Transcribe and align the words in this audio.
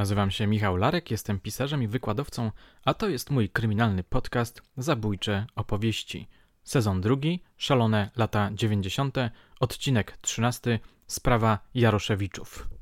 Nazywam 0.00 0.30
się 0.30 0.46
Michał 0.46 0.76
Larek, 0.76 1.10
jestem 1.10 1.40
pisarzem 1.40 1.82
i 1.82 1.88
wykładowcą, 1.88 2.50
a 2.84 2.94
to 2.94 3.08
jest 3.08 3.30
mój 3.30 3.48
kryminalny 3.48 4.04
podcast 4.04 4.62
Zabójcze 4.76 5.46
opowieści. 5.54 6.28
Sezon 6.62 7.00
drugi, 7.00 7.42
szalone 7.56 8.10
lata 8.16 8.50
90., 8.52 9.16
odcinek 9.60 10.16
13, 10.16 10.78
sprawa 11.06 11.58
Jaroszewiczów. 11.74 12.79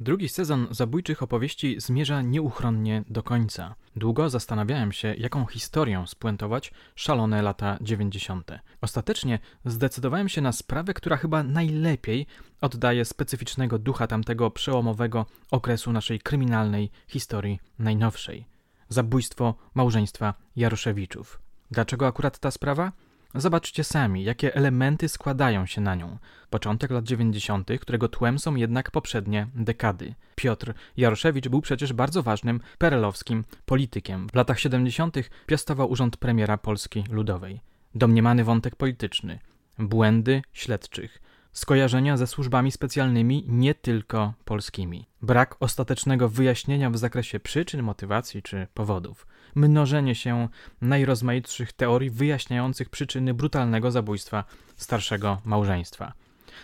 Drugi 0.00 0.28
sezon 0.28 0.66
zabójczych 0.70 1.22
opowieści 1.22 1.80
zmierza 1.80 2.22
nieuchronnie 2.22 3.04
do 3.08 3.22
końca. 3.22 3.74
Długo 3.96 4.30
zastanawiałem 4.30 4.92
się, 4.92 5.14
jaką 5.18 5.46
historią 5.46 6.06
spuentować 6.06 6.72
szalone 6.94 7.42
lata 7.42 7.78
90. 7.80 8.50
Ostatecznie 8.80 9.38
zdecydowałem 9.64 10.28
się 10.28 10.40
na 10.40 10.52
sprawę, 10.52 10.94
która 10.94 11.16
chyba 11.16 11.42
najlepiej 11.42 12.26
oddaje 12.60 13.04
specyficznego 13.04 13.78
ducha 13.78 14.06
tamtego 14.06 14.50
przełomowego 14.50 15.26
okresu 15.50 15.92
naszej 15.92 16.20
kryminalnej 16.20 16.90
historii 17.08 17.60
najnowszej. 17.78 18.46
Zabójstwo 18.88 19.54
małżeństwa 19.74 20.34
Jaroszewiczów. 20.56 21.40
Dlaczego 21.70 22.06
akurat 22.06 22.38
ta 22.38 22.50
sprawa? 22.50 22.92
Zobaczcie 23.34 23.84
sami, 23.84 24.24
jakie 24.24 24.54
elementy 24.54 25.08
składają 25.08 25.66
się 25.66 25.80
na 25.80 25.94
nią. 25.94 26.18
Początek 26.50 26.90
lat 26.90 27.04
90., 27.04 27.70
którego 27.80 28.08
tłem 28.08 28.38
są 28.38 28.54
jednak 28.54 28.90
poprzednie 28.90 29.46
dekady. 29.54 30.14
Piotr 30.34 30.74
Jaroszewicz 30.96 31.48
był 31.48 31.60
przecież 31.60 31.92
bardzo 31.92 32.22
ważnym 32.22 32.60
perelowskim 32.78 33.44
politykiem. 33.66 34.28
W 34.32 34.34
latach 34.34 34.60
70. 34.60 35.16
piastował 35.46 35.90
urząd 35.90 36.16
premiera 36.16 36.58
Polski 36.58 37.04
Ludowej. 37.10 37.60
Domniemany 37.94 38.44
wątek 38.44 38.76
polityczny, 38.76 39.38
błędy 39.78 40.42
śledczych, 40.52 41.22
skojarzenia 41.52 42.16
ze 42.16 42.26
służbami 42.26 42.72
specjalnymi 42.72 43.44
nie 43.48 43.74
tylko 43.74 44.32
polskimi, 44.44 45.06
brak 45.22 45.56
ostatecznego 45.60 46.28
wyjaśnienia 46.28 46.90
w 46.90 46.98
zakresie 46.98 47.40
przyczyn, 47.40 47.82
motywacji 47.82 48.42
czy 48.42 48.66
powodów, 48.74 49.26
mnożenie 49.54 50.14
się 50.14 50.48
najrozmaitszych 50.80 51.72
teorii 51.72 52.10
wyjaśniających 52.10 52.88
przyczyny 52.88 53.34
brutalnego 53.34 53.90
zabójstwa 53.90 54.44
starszego 54.76 55.40
małżeństwa. 55.44 56.12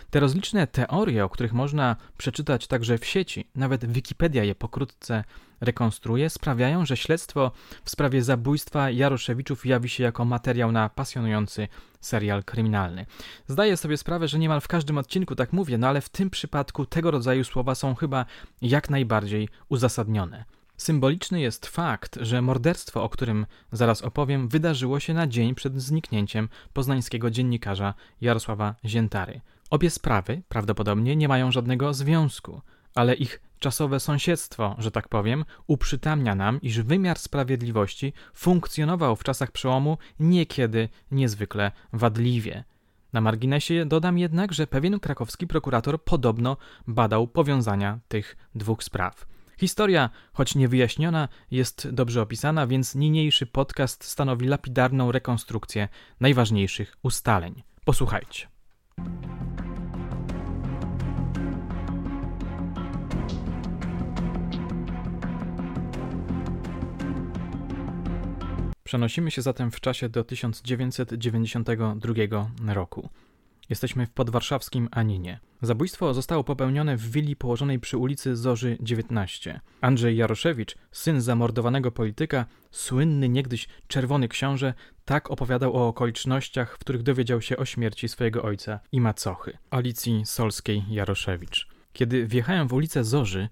Te 0.09 0.19
rozliczne 0.19 0.67
teorie, 0.67 1.25
o 1.25 1.29
których 1.29 1.53
można 1.53 1.95
przeczytać 2.17 2.67
także 2.67 2.97
w 2.97 3.05
sieci, 3.05 3.47
nawet 3.55 3.91
Wikipedia 3.91 4.43
je 4.43 4.55
pokrótce 4.55 5.23
rekonstruuje, 5.61 6.29
sprawiają, 6.29 6.85
że 6.85 6.97
śledztwo 6.97 7.51
w 7.83 7.89
sprawie 7.89 8.23
zabójstwa 8.23 8.89
Jaroszewiczów 8.89 9.65
jawi 9.65 9.89
się 9.89 10.03
jako 10.03 10.25
materiał 10.25 10.71
na 10.71 10.89
pasjonujący 10.89 11.67
serial 12.01 12.43
kryminalny. 12.43 13.05
Zdaję 13.47 13.77
sobie 13.77 13.97
sprawę, 13.97 14.27
że 14.27 14.39
niemal 14.39 14.61
w 14.61 14.67
każdym 14.67 14.97
odcinku 14.97 15.35
tak 15.35 15.53
mówię, 15.53 15.77
no 15.77 15.87
ale 15.87 16.01
w 16.01 16.09
tym 16.09 16.29
przypadku 16.29 16.85
tego 16.85 17.11
rodzaju 17.11 17.43
słowa 17.43 17.75
są 17.75 17.95
chyba 17.95 18.25
jak 18.61 18.89
najbardziej 18.89 19.49
uzasadnione. 19.69 20.45
Symboliczny 20.77 21.41
jest 21.41 21.65
fakt, 21.65 22.17
że 22.21 22.41
morderstwo, 22.41 23.03
o 23.03 23.09
którym 23.09 23.45
zaraz 23.71 24.01
opowiem, 24.01 24.47
wydarzyło 24.47 24.99
się 24.99 25.13
na 25.13 25.27
dzień 25.27 25.55
przed 25.55 25.81
zniknięciem 25.81 26.49
poznańskiego 26.73 27.31
dziennikarza 27.31 27.93
Jarosława 28.21 28.75
Ziętary. 28.85 29.41
Obie 29.69 29.89
sprawy 29.89 30.41
prawdopodobnie 30.49 31.15
nie 31.15 31.27
mają 31.27 31.51
żadnego 31.51 31.93
związku, 31.93 32.61
ale 32.95 33.15
ich 33.15 33.41
czasowe 33.59 33.99
sąsiedztwo, 33.99 34.75
że 34.79 34.91
tak 34.91 35.07
powiem, 35.07 35.45
uprzytamnia 35.67 36.35
nam, 36.35 36.61
iż 36.61 36.81
wymiar 36.81 37.19
sprawiedliwości 37.19 38.13
funkcjonował 38.33 39.15
w 39.15 39.23
czasach 39.23 39.51
przełomu 39.51 39.97
niekiedy 40.19 40.89
niezwykle 41.11 41.71
wadliwie. 41.93 42.63
Na 43.13 43.21
marginesie 43.21 43.85
dodam 43.85 44.17
jednak, 44.17 44.53
że 44.53 44.67
pewien 44.67 44.99
krakowski 44.99 45.47
prokurator 45.47 46.03
podobno 46.03 46.57
badał 46.87 47.27
powiązania 47.27 47.99
tych 48.07 48.37
dwóch 48.55 48.83
spraw. 48.83 49.25
Historia, 49.57 50.09
choć 50.33 50.55
niewyjaśniona, 50.55 51.27
jest 51.51 51.89
dobrze 51.91 52.21
opisana, 52.21 52.67
więc 52.67 52.95
niniejszy 52.95 53.45
podcast 53.45 54.03
stanowi 54.03 54.47
lapidarną 54.47 55.11
rekonstrukcję 55.11 55.87
najważniejszych 56.19 56.97
ustaleń. 57.03 57.63
Posłuchajcie. 57.85 58.47
Przenosimy 68.87 69.31
się 69.31 69.41
zatem 69.41 69.71
w 69.71 69.79
czasie 69.79 70.09
do 70.09 70.23
1992 70.23 72.73
roku. 72.73 73.09
Jesteśmy 73.69 74.05
w 74.05 74.09
podwarszawskim 74.09 74.89
Aninie. 74.91 75.39
Zabójstwo 75.61 76.13
zostało 76.13 76.43
popełnione 76.43 76.97
w 76.97 77.11
willi 77.11 77.35
położonej 77.35 77.79
przy 77.79 77.97
ulicy 77.97 78.35
Zorzy 78.35 78.77
19. 78.79 79.61
Andrzej 79.81 80.17
Jaroszewicz, 80.17 80.75
syn 80.91 81.21
zamordowanego 81.21 81.91
polityka, 81.91 82.45
słynny 82.71 83.29
niegdyś 83.29 83.67
czerwony 83.87 84.27
książę, 84.27 84.73
tak 85.05 85.31
opowiadał 85.31 85.77
o 85.77 85.87
okolicznościach, 85.87 86.75
w 86.75 86.79
których 86.79 87.03
dowiedział 87.03 87.41
się 87.41 87.57
o 87.57 87.65
śmierci 87.65 88.07
swojego 88.07 88.43
ojca 88.43 88.79
i 88.91 89.01
macochy, 89.01 89.57
Alicji 89.69 90.25
Solskiej 90.25 90.83
Jaroszewicz. 90.89 91.67
Kiedy 91.93 92.27
wjechałem 92.27 92.67
w 92.67 92.73
ulicę 92.73 93.03
Zorzy, 93.03 93.49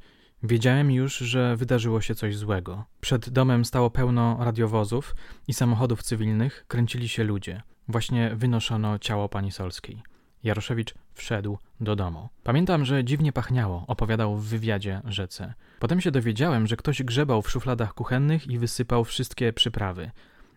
Wiedziałem 0.48 0.92
już, 0.92 1.18
że 1.18 1.56
wydarzyło 1.56 2.02
się 2.02 2.16
coś 2.16 2.38
złego. 2.38 2.86
Przed 3.02 3.30
domem 3.30 3.66
stało 3.66 3.90
pełno 3.90 4.38
radiowozów 4.40 5.16
i 5.48 5.54
samochodów 5.54 6.04
cywilnych, 6.04 6.66
kręcili 6.68 7.10
się 7.10 7.24
ludzie. 7.24 7.62
Właśnie 7.88 8.32
wynoszono 8.36 9.00
ciało 9.00 9.30
pani 9.30 9.52
Solskiej. 9.52 10.04
Jaroszewicz 10.44 10.94
wszedł 11.14 11.58
do 11.80 11.96
domu. 11.96 12.30
Pamiętam, 12.44 12.86
że 12.86 13.04
dziwnie 13.04 13.34
pachniało, 13.34 13.84
opowiadał 13.88 14.38
w 14.38 14.46
wywiadzie 14.46 15.02
rzece. 15.06 15.54
Potem 15.80 16.02
się 16.02 16.12
dowiedziałem, 16.12 16.68
że 16.68 16.78
ktoś 16.78 17.04
grzebał 17.04 17.42
w 17.42 17.52
szufladach 17.52 17.94
kuchennych 17.94 18.48
i 18.48 18.60
wysypał 18.60 19.04
wszystkie 19.04 19.54
przyprawy. 19.54 20.12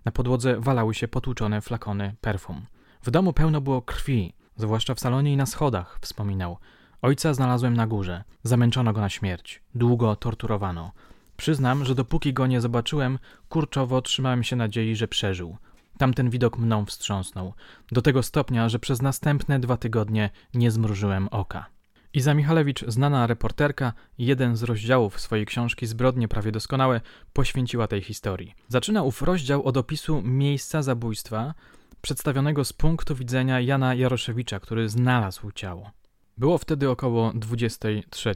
Na 0.05 0.13
podłodze 0.13 0.61
walały 0.61 0.95
się 0.95 1.09
potłuczone 1.09 1.61
flakony 1.61 2.15
perfum. 2.21 2.67
W 3.03 3.11
domu 3.11 3.33
pełno 3.33 3.61
było 3.61 3.83
krwi, 3.83 4.33
zwłaszcza 4.57 4.95
w 4.95 5.01
salonie 5.01 5.33
i 5.33 5.37
na 5.37 5.47
schodach, 5.47 5.99
wspominał. 6.03 6.59
Ojca 7.03 7.35
znalazłem 7.35 7.75
na 7.75 7.87
górze. 7.87 8.25
Zamęczono 8.43 8.93
go 8.93 9.01
na 9.01 9.09
śmierć. 9.09 9.63
Długo 9.75 10.17
torturowano. 10.17 10.93
Przyznam, 11.37 11.85
że 11.85 11.95
dopóki 11.95 12.33
go 12.33 12.47
nie 12.47 12.61
zobaczyłem, 12.61 13.19
kurczowo 13.49 14.03
trzymałem 14.03 14.45
się 14.45 14.57
nadziei, 14.57 14.97
że 14.97 15.09
przeżył. 15.09 15.57
Tamten 15.99 16.31
widok 16.31 16.59
mną 16.59 16.85
wstrząsnął, 16.85 17.55
do 17.93 18.03
tego 18.03 18.23
stopnia, 18.23 18.69
że 18.69 18.79
przez 18.79 19.03
następne 19.03 19.61
dwa 19.61 19.77
tygodnie 19.77 20.31
nie 20.55 20.71
zmrużyłem 20.71 21.29
oka. 21.29 21.67
Iza 22.15 22.35
Michalewicz, 22.35 22.85
znana 22.89 23.27
reporterka, 23.27 23.93
jeden 24.19 24.57
z 24.57 24.63
rozdziałów 24.63 25.21
swojej 25.21 25.47
książki 25.47 25.87
Zbrodnie 25.87 26.29
prawie 26.29 26.53
doskonałe, 26.53 27.01
poświęciła 27.33 27.87
tej 27.87 28.03
historii. 28.03 28.55
Zaczyna 28.69 29.03
ów 29.03 29.23
rozdział 29.23 29.65
od 29.65 29.77
opisu 29.77 30.23
miejsca 30.23 30.83
zabójstwa, 30.83 31.55
przedstawionego 32.01 32.65
z 32.65 32.73
punktu 32.73 33.15
widzenia 33.15 33.61
Jana 33.61 33.95
Jaroszewicza, 33.95 34.61
który 34.61 34.89
znalazł 34.89 35.51
ciało. 35.51 35.91
Było 36.39 36.59
wtedy 36.59 36.91
około 36.91 37.33
23. 37.35 38.35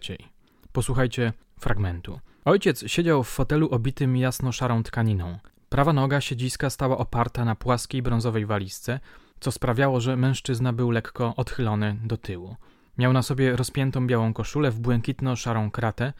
Posłuchajcie 0.73 1.33
fragmentu. 1.59 2.21
Ojciec 2.45 2.85
siedział 2.87 3.25
w 3.25 3.29
fotelu 3.29 3.69
obitym 3.69 4.17
jasno-szarą 4.17 4.83
tkaniną. 4.83 5.39
Prawa 5.69 5.93
noga 5.93 6.21
siedziska 6.21 6.71
stała 6.71 6.99
oparta 6.99 7.45
na 7.45 7.55
płaskiej 7.55 8.03
brązowej 8.03 8.47
walizce, 8.47 9.01
co 9.41 9.53
sprawiało, 9.53 10.01
że 10.01 10.17
mężczyzna 10.17 10.73
był 10.73 10.91
lekko 10.91 11.35
odchylony 11.37 11.97
do 12.05 12.17
tyłu. 12.17 12.57
Miał 12.99 13.13
na 13.13 13.23
sobie 13.23 13.57
rozpiętą 13.57 14.07
białą 14.07 14.33
koszulę 14.33 14.71
w 14.71 14.81
błękitno-szarą 14.81 15.71
kratę, 15.71 16.13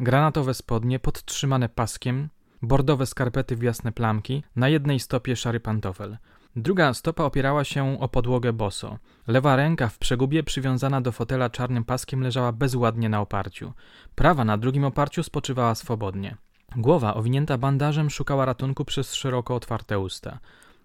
granatowe 0.00 0.54
spodnie 0.54 0.98
podtrzymane 0.98 1.68
paskiem, 1.68 2.28
bordowe 2.62 3.06
skarpety 3.06 3.56
w 3.56 3.62
jasne 3.62 3.92
plamki, 3.92 4.42
na 4.56 4.68
jednej 4.68 5.00
stopie 5.00 5.36
szary 5.36 5.60
pantofel. 5.60 6.16
Druga 6.56 6.94
stopa 6.94 7.24
opierała 7.24 7.64
się 7.64 8.00
o 8.00 8.08
podłogę 8.08 8.52
boso. 8.52 8.98
Lewa 9.26 9.56
ręka 9.56 9.88
w 9.88 9.98
przegubie 9.98 10.42
przywiązana 10.42 11.00
do 11.00 11.12
fotela 11.12 11.50
czarnym 11.50 11.84
paskiem 11.84 12.20
leżała 12.20 12.52
bezładnie 12.52 13.08
na 13.08 13.20
oparciu. 13.20 13.72
Prawa 14.14 14.44
na 14.44 14.58
drugim 14.58 14.84
oparciu 14.84 15.22
spoczywała 15.22 15.74
swobodnie. 15.74 16.36
Głowa 16.76 17.14
owinięta 17.14 17.58
bandażem 17.58 18.10
szukała 18.10 18.44
ratunku 18.44 18.84
przez 18.84 19.14
szeroko 19.14 19.54
otwarte 19.54 19.98
usta. 19.98 20.38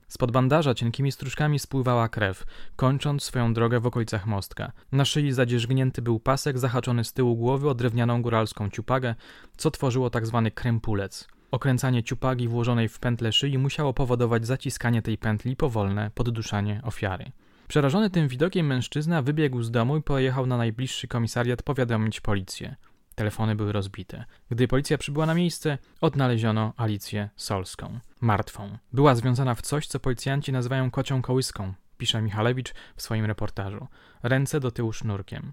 Spod 0.08 0.32
bandaża 0.32 0.74
cienkimi 0.74 1.12
stróżkami 1.12 1.60
spływała 1.60 2.10
krew, 2.10 2.46
kończąc 2.76 3.24
swoją 3.24 3.54
drogę 3.54 3.80
w 3.80 3.88
okolicach 3.88 4.26
mostka. 4.26 4.72
Na 4.92 5.06
szyi 5.06 5.32
zadzierzgnięty 5.32 6.02
był 6.02 6.20
pasek 6.20 6.60
zahaczony 6.60 7.04
z 7.04 7.14
tyłu 7.14 7.36
głowy 7.36 7.70
o 7.70 7.74
drewnianą 7.74 8.22
góralską 8.22 8.70
ciupagę, 8.70 9.16
co 9.58 9.72
tworzyło 9.72 10.10
tak 10.10 10.28
zwany 10.28 10.52
krępulec. 10.52 11.28
Okręcanie 11.52 12.04
ciupagi 12.04 12.48
włożonej 12.48 12.90
w 12.90 13.00
pętlę 13.00 13.32
szyi 13.32 13.58
musiało 13.58 13.94
powodować 13.94 14.48
zaciskanie 14.48 15.02
tej 15.02 15.18
pętli 15.18 15.56
powolne 15.56 16.12
podduszanie 16.16 16.82
ofiary. 16.84 17.32
Przerażony 17.68 18.10
tym 18.10 18.28
widokiem 18.28 18.66
mężczyzna 18.66 19.22
wybiegł 19.22 19.62
z 19.62 19.72
domu 19.72 19.98
i 19.98 20.02
pojechał 20.02 20.46
na 20.46 20.58
najbliższy 20.58 21.08
komisariat 21.08 21.64
powiadomić 21.64 22.22
policję. 22.22 22.76
Telefony 23.16 23.56
były 23.56 23.72
rozbite. 23.72 24.26
Gdy 24.50 24.68
policja 24.68 24.98
przybyła 24.98 25.26
na 25.26 25.34
miejsce, 25.34 25.78
odnaleziono 26.02 26.74
Alicję 26.78 27.30
Solską. 27.36 28.00
Martwą. 28.22 28.78
Była 28.94 29.16
związana 29.16 29.56
w 29.56 29.62
coś, 29.62 29.88
co 29.88 30.00
policjanci 30.00 30.52
nazywają 30.52 30.92
kocią 30.92 31.22
kołyską, 31.22 31.74
pisze 31.98 32.22
Michalewicz 32.22 32.74
w 32.96 33.02
swoim 33.02 33.26
reportażu. 33.26 33.88
Ręce 34.24 34.60
do 34.60 34.72
tyłu 34.72 34.94
sznurkiem. 34.94 35.52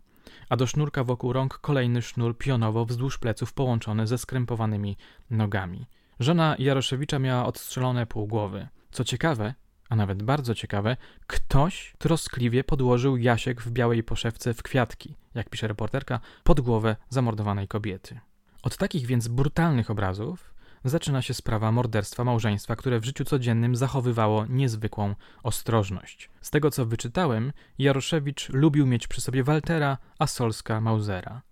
A 0.48 0.56
do 0.56 0.66
sznurka 0.66 1.04
wokół 1.04 1.32
rąk 1.32 1.58
kolejny 1.58 2.02
sznur 2.02 2.38
pionowo 2.38 2.84
wzdłuż 2.84 3.18
pleców 3.18 3.52
połączony 3.52 4.06
ze 4.06 4.18
skrępowanymi 4.18 4.96
nogami. 5.30 5.86
Żona 6.20 6.56
Jaroszewicza 6.58 7.18
miała 7.18 7.46
odstrzelone 7.46 8.06
pół 8.06 8.26
głowy. 8.26 8.68
Co 8.90 9.04
ciekawe, 9.04 9.54
a 9.88 9.96
nawet 9.96 10.22
bardzo 10.22 10.54
ciekawe, 10.54 10.96
ktoś 11.26 11.94
troskliwie 11.98 12.64
podłożył 12.64 13.16
Jasiek 13.16 13.62
w 13.62 13.70
białej 13.70 14.02
poszewce 14.02 14.54
w 14.54 14.62
kwiatki, 14.62 15.14
jak 15.34 15.50
pisze 15.50 15.68
reporterka, 15.68 16.20
pod 16.44 16.60
głowę 16.60 16.96
zamordowanej 17.08 17.68
kobiety. 17.68 18.20
Od 18.62 18.76
takich 18.76 19.06
więc 19.06 19.28
brutalnych 19.28 19.90
obrazów 19.90 20.54
zaczyna 20.88 21.22
się 21.22 21.34
sprawa 21.34 21.72
morderstwa 21.72 22.24
małżeństwa, 22.24 22.76
które 22.76 23.00
w 23.00 23.04
życiu 23.04 23.24
codziennym 23.24 23.76
zachowywało 23.76 24.46
niezwykłą 24.46 25.14
ostrożność. 25.42 26.30
Z 26.40 26.50
tego 26.50 26.70
co 26.70 26.86
wyczytałem, 26.86 27.52
Jaroszewicz 27.78 28.48
lubił 28.48 28.86
mieć 28.86 29.08
przy 29.08 29.20
sobie 29.20 29.44
Waltera, 29.44 29.98
a 30.18 30.26
Solska 30.26 30.80
Mausera. 30.80 31.42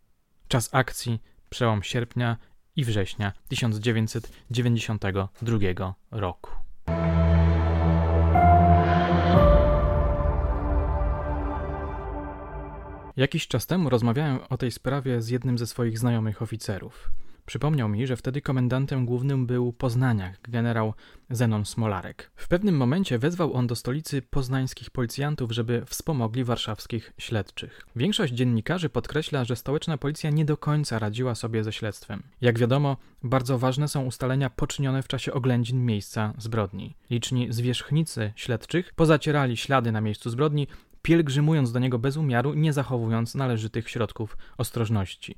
Czas 0.48 0.68
akcji 0.72 1.22
przełom 1.50 1.82
sierpnia 1.82 2.36
i 2.76 2.84
września 2.84 3.32
1992 3.48 5.94
roku. 6.10 6.50
Jakiś 13.16 13.48
czas 13.48 13.66
temu 13.66 13.90
rozmawiałem 13.90 14.38
o 14.48 14.56
tej 14.56 14.70
sprawie 14.70 15.22
z 15.22 15.28
jednym 15.28 15.58
ze 15.58 15.66
swoich 15.66 15.98
znajomych 15.98 16.42
oficerów. 16.42 17.10
Przypomniał 17.46 17.88
mi, 17.88 18.06
że 18.06 18.16
wtedy 18.16 18.40
komendantem 18.40 19.06
głównym 19.06 19.46
był 19.46 19.72
Poznaniak, 19.72 20.38
generał 20.48 20.94
Zenon 21.30 21.64
Smolarek. 21.64 22.30
W 22.36 22.48
pewnym 22.48 22.76
momencie 22.76 23.18
wezwał 23.18 23.54
on 23.54 23.66
do 23.66 23.76
stolicy 23.76 24.22
poznańskich 24.22 24.90
policjantów, 24.90 25.52
żeby 25.52 25.82
wspomogli 25.86 26.44
warszawskich 26.44 27.12
śledczych. 27.18 27.86
Większość 27.96 28.32
dziennikarzy 28.32 28.88
podkreśla, 28.88 29.44
że 29.44 29.56
stołeczna 29.56 29.98
policja 29.98 30.30
nie 30.30 30.44
do 30.44 30.56
końca 30.56 30.98
radziła 30.98 31.34
sobie 31.34 31.64
ze 31.64 31.72
śledztwem. 31.72 32.22
Jak 32.40 32.58
wiadomo, 32.58 32.96
bardzo 33.22 33.58
ważne 33.58 33.88
są 33.88 34.04
ustalenia 34.04 34.50
poczynione 34.50 35.02
w 35.02 35.08
czasie 35.08 35.32
oględzin 35.32 35.84
miejsca 35.84 36.34
zbrodni. 36.38 36.96
Liczni 37.10 37.52
zwierzchnicy 37.52 38.32
śledczych 38.36 38.94
pozacierali 38.94 39.56
ślady 39.56 39.92
na 39.92 40.00
miejscu 40.00 40.30
zbrodni, 40.30 40.66
pielgrzymując 41.02 41.72
do 41.72 41.78
niego 41.78 41.98
bez 41.98 42.16
umiaru, 42.16 42.54
nie 42.54 42.72
zachowując 42.72 43.34
należytych 43.34 43.90
środków 43.90 44.36
ostrożności. 44.58 45.36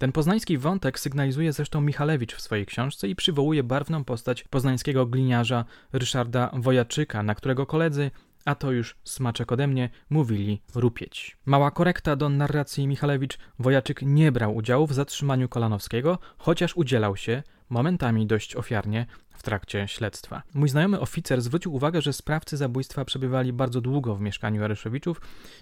Ten 0.00 0.12
poznański 0.12 0.58
wątek 0.58 1.00
sygnalizuje 1.00 1.52
zresztą 1.52 1.80
Michalewicz 1.80 2.34
w 2.34 2.40
swojej 2.40 2.66
książce 2.66 3.08
i 3.08 3.16
przywołuje 3.16 3.62
barwną 3.62 4.04
postać 4.04 4.44
poznańskiego 4.44 5.06
gliniarza 5.06 5.64
Ryszarda 5.92 6.50
Wojaczyka, 6.52 7.22
na 7.22 7.34
którego 7.34 7.66
koledzy, 7.66 8.10
a 8.44 8.54
to 8.54 8.72
już 8.72 8.96
smaczek 9.04 9.52
ode 9.52 9.66
mnie, 9.66 9.90
mówili 10.10 10.62
rupieć. 10.74 11.36
Mała 11.46 11.70
korekta 11.70 12.16
do 12.16 12.28
narracji 12.28 12.86
Michalewicz, 12.86 13.38
Wojaczyk 13.58 14.02
nie 14.02 14.32
brał 14.32 14.56
udziału 14.56 14.86
w 14.86 14.94
zatrzymaniu 14.94 15.48
Kolanowskiego, 15.48 16.18
chociaż 16.38 16.76
udzielał 16.76 17.16
się, 17.16 17.42
momentami 17.70 18.26
dość 18.26 18.56
ofiarnie, 18.56 19.06
w 19.40 19.42
trakcie 19.42 19.88
śledztwa. 19.88 20.42
Mój 20.54 20.68
znajomy 20.68 21.00
oficer 21.00 21.42
zwrócił 21.42 21.74
uwagę, 21.74 22.02
że 22.02 22.12
sprawcy 22.12 22.56
zabójstwa 22.56 23.04
przebywali 23.04 23.52
bardzo 23.52 23.80
długo 23.80 24.14
w 24.16 24.20
mieszkaniu 24.20 24.64
Aryszowiczów 24.64 25.20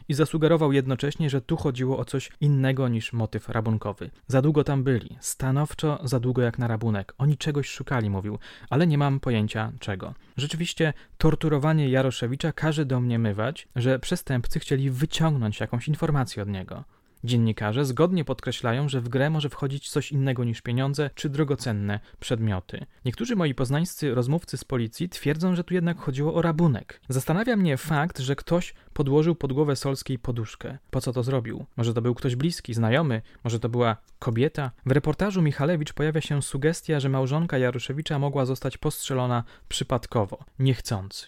i 0.09 0.15
zasugerował 0.15 0.73
jednocześnie, 0.73 1.31
że 1.31 1.41
tu 1.41 1.57
chodziło 1.57 1.99
o 1.99 2.05
coś 2.05 2.31
innego 2.41 2.89
niż 2.89 3.13
motyw 3.13 3.49
rabunkowy. 3.49 4.11
Za 4.27 4.43
długo 4.43 4.65
tam 4.65 4.85
byli, 4.85 5.17
stanowczo 5.21 5.99
za 6.05 6.21
długo 6.21 6.43
jak 6.43 6.59
na 6.59 6.67
rabunek. 6.67 7.15
Oni 7.19 7.37
czegoś 7.37 7.69
szukali, 7.69 8.11
mówił, 8.11 8.39
ale 8.71 8.87
nie 8.87 8.99
mam 8.99 9.21
pojęcia 9.21 9.73
czego. 9.81 10.15
Rzeczywiście 10.37 10.93
torturowanie 11.19 11.89
Jaroszewicza 11.89 12.53
każe 12.53 12.85
domniemywać, 12.85 13.69
że 13.77 13.99
przestępcy 13.99 14.61
chcieli 14.61 14.91
wyciągnąć 14.91 15.61
jakąś 15.61 15.89
informację 15.89 16.43
od 16.43 16.49
niego. 16.49 16.85
Dziennikarze 17.25 17.85
zgodnie 17.85 18.25
podkreślają, 18.25 18.89
że 18.89 19.01
w 19.01 19.09
grę 19.09 19.31
może 19.31 19.49
wchodzić 19.49 19.91
coś 19.91 20.13
innego 20.13 20.45
niż 20.45 20.63
pieniądze 20.63 21.11
czy 21.15 21.29
drogocenne 21.29 22.01
przedmioty. 22.21 22.87
Niektórzy 23.05 23.37
moi 23.37 23.55
poznańscy 23.55 24.15
rozmówcy 24.15 24.57
z 24.57 24.65
policji 24.65 25.09
twierdzą, 25.09 25.55
że 25.55 25.65
tu 25.65 25.75
jednak 25.75 25.99
chodziło 25.99 26.35
o 26.35 26.43
rabunek. 26.43 27.01
Zastanawia 27.09 27.57
mnie 27.57 27.77
fakt, 27.77 28.19
że 28.19 28.37
ktoś 28.37 28.75
podłożył 28.93 29.35
pod 29.35 29.53
głowę 29.53 29.77
Solskiej 29.77 30.19
poduszkę. 30.19 30.79
Po 30.91 31.01
co 31.01 31.13
to 31.13 31.23
zrobił? 31.23 31.67
Może 31.77 31.95
to 31.95 32.03
był 32.03 32.15
ktoś 32.15 32.37
bliski, 32.37 32.75
znajomy, 32.75 33.23
może 33.45 33.61
to 33.61 33.69
była 33.69 33.97
kobieta? 34.19 34.71
W 34.87 34.91
reportażu 34.91 35.43
Michalewicz 35.43 35.93
pojawia 35.93 36.21
się 36.21 36.43
sugestia, 36.43 37.01
że 37.01 37.09
małżonka 37.09 37.59
Jaruszewicza 37.59 38.19
mogła 38.19 38.45
zostać 38.45 38.79
postrzelona 38.79 39.45
przypadkowo, 39.69 40.39
niechcący. 40.59 41.27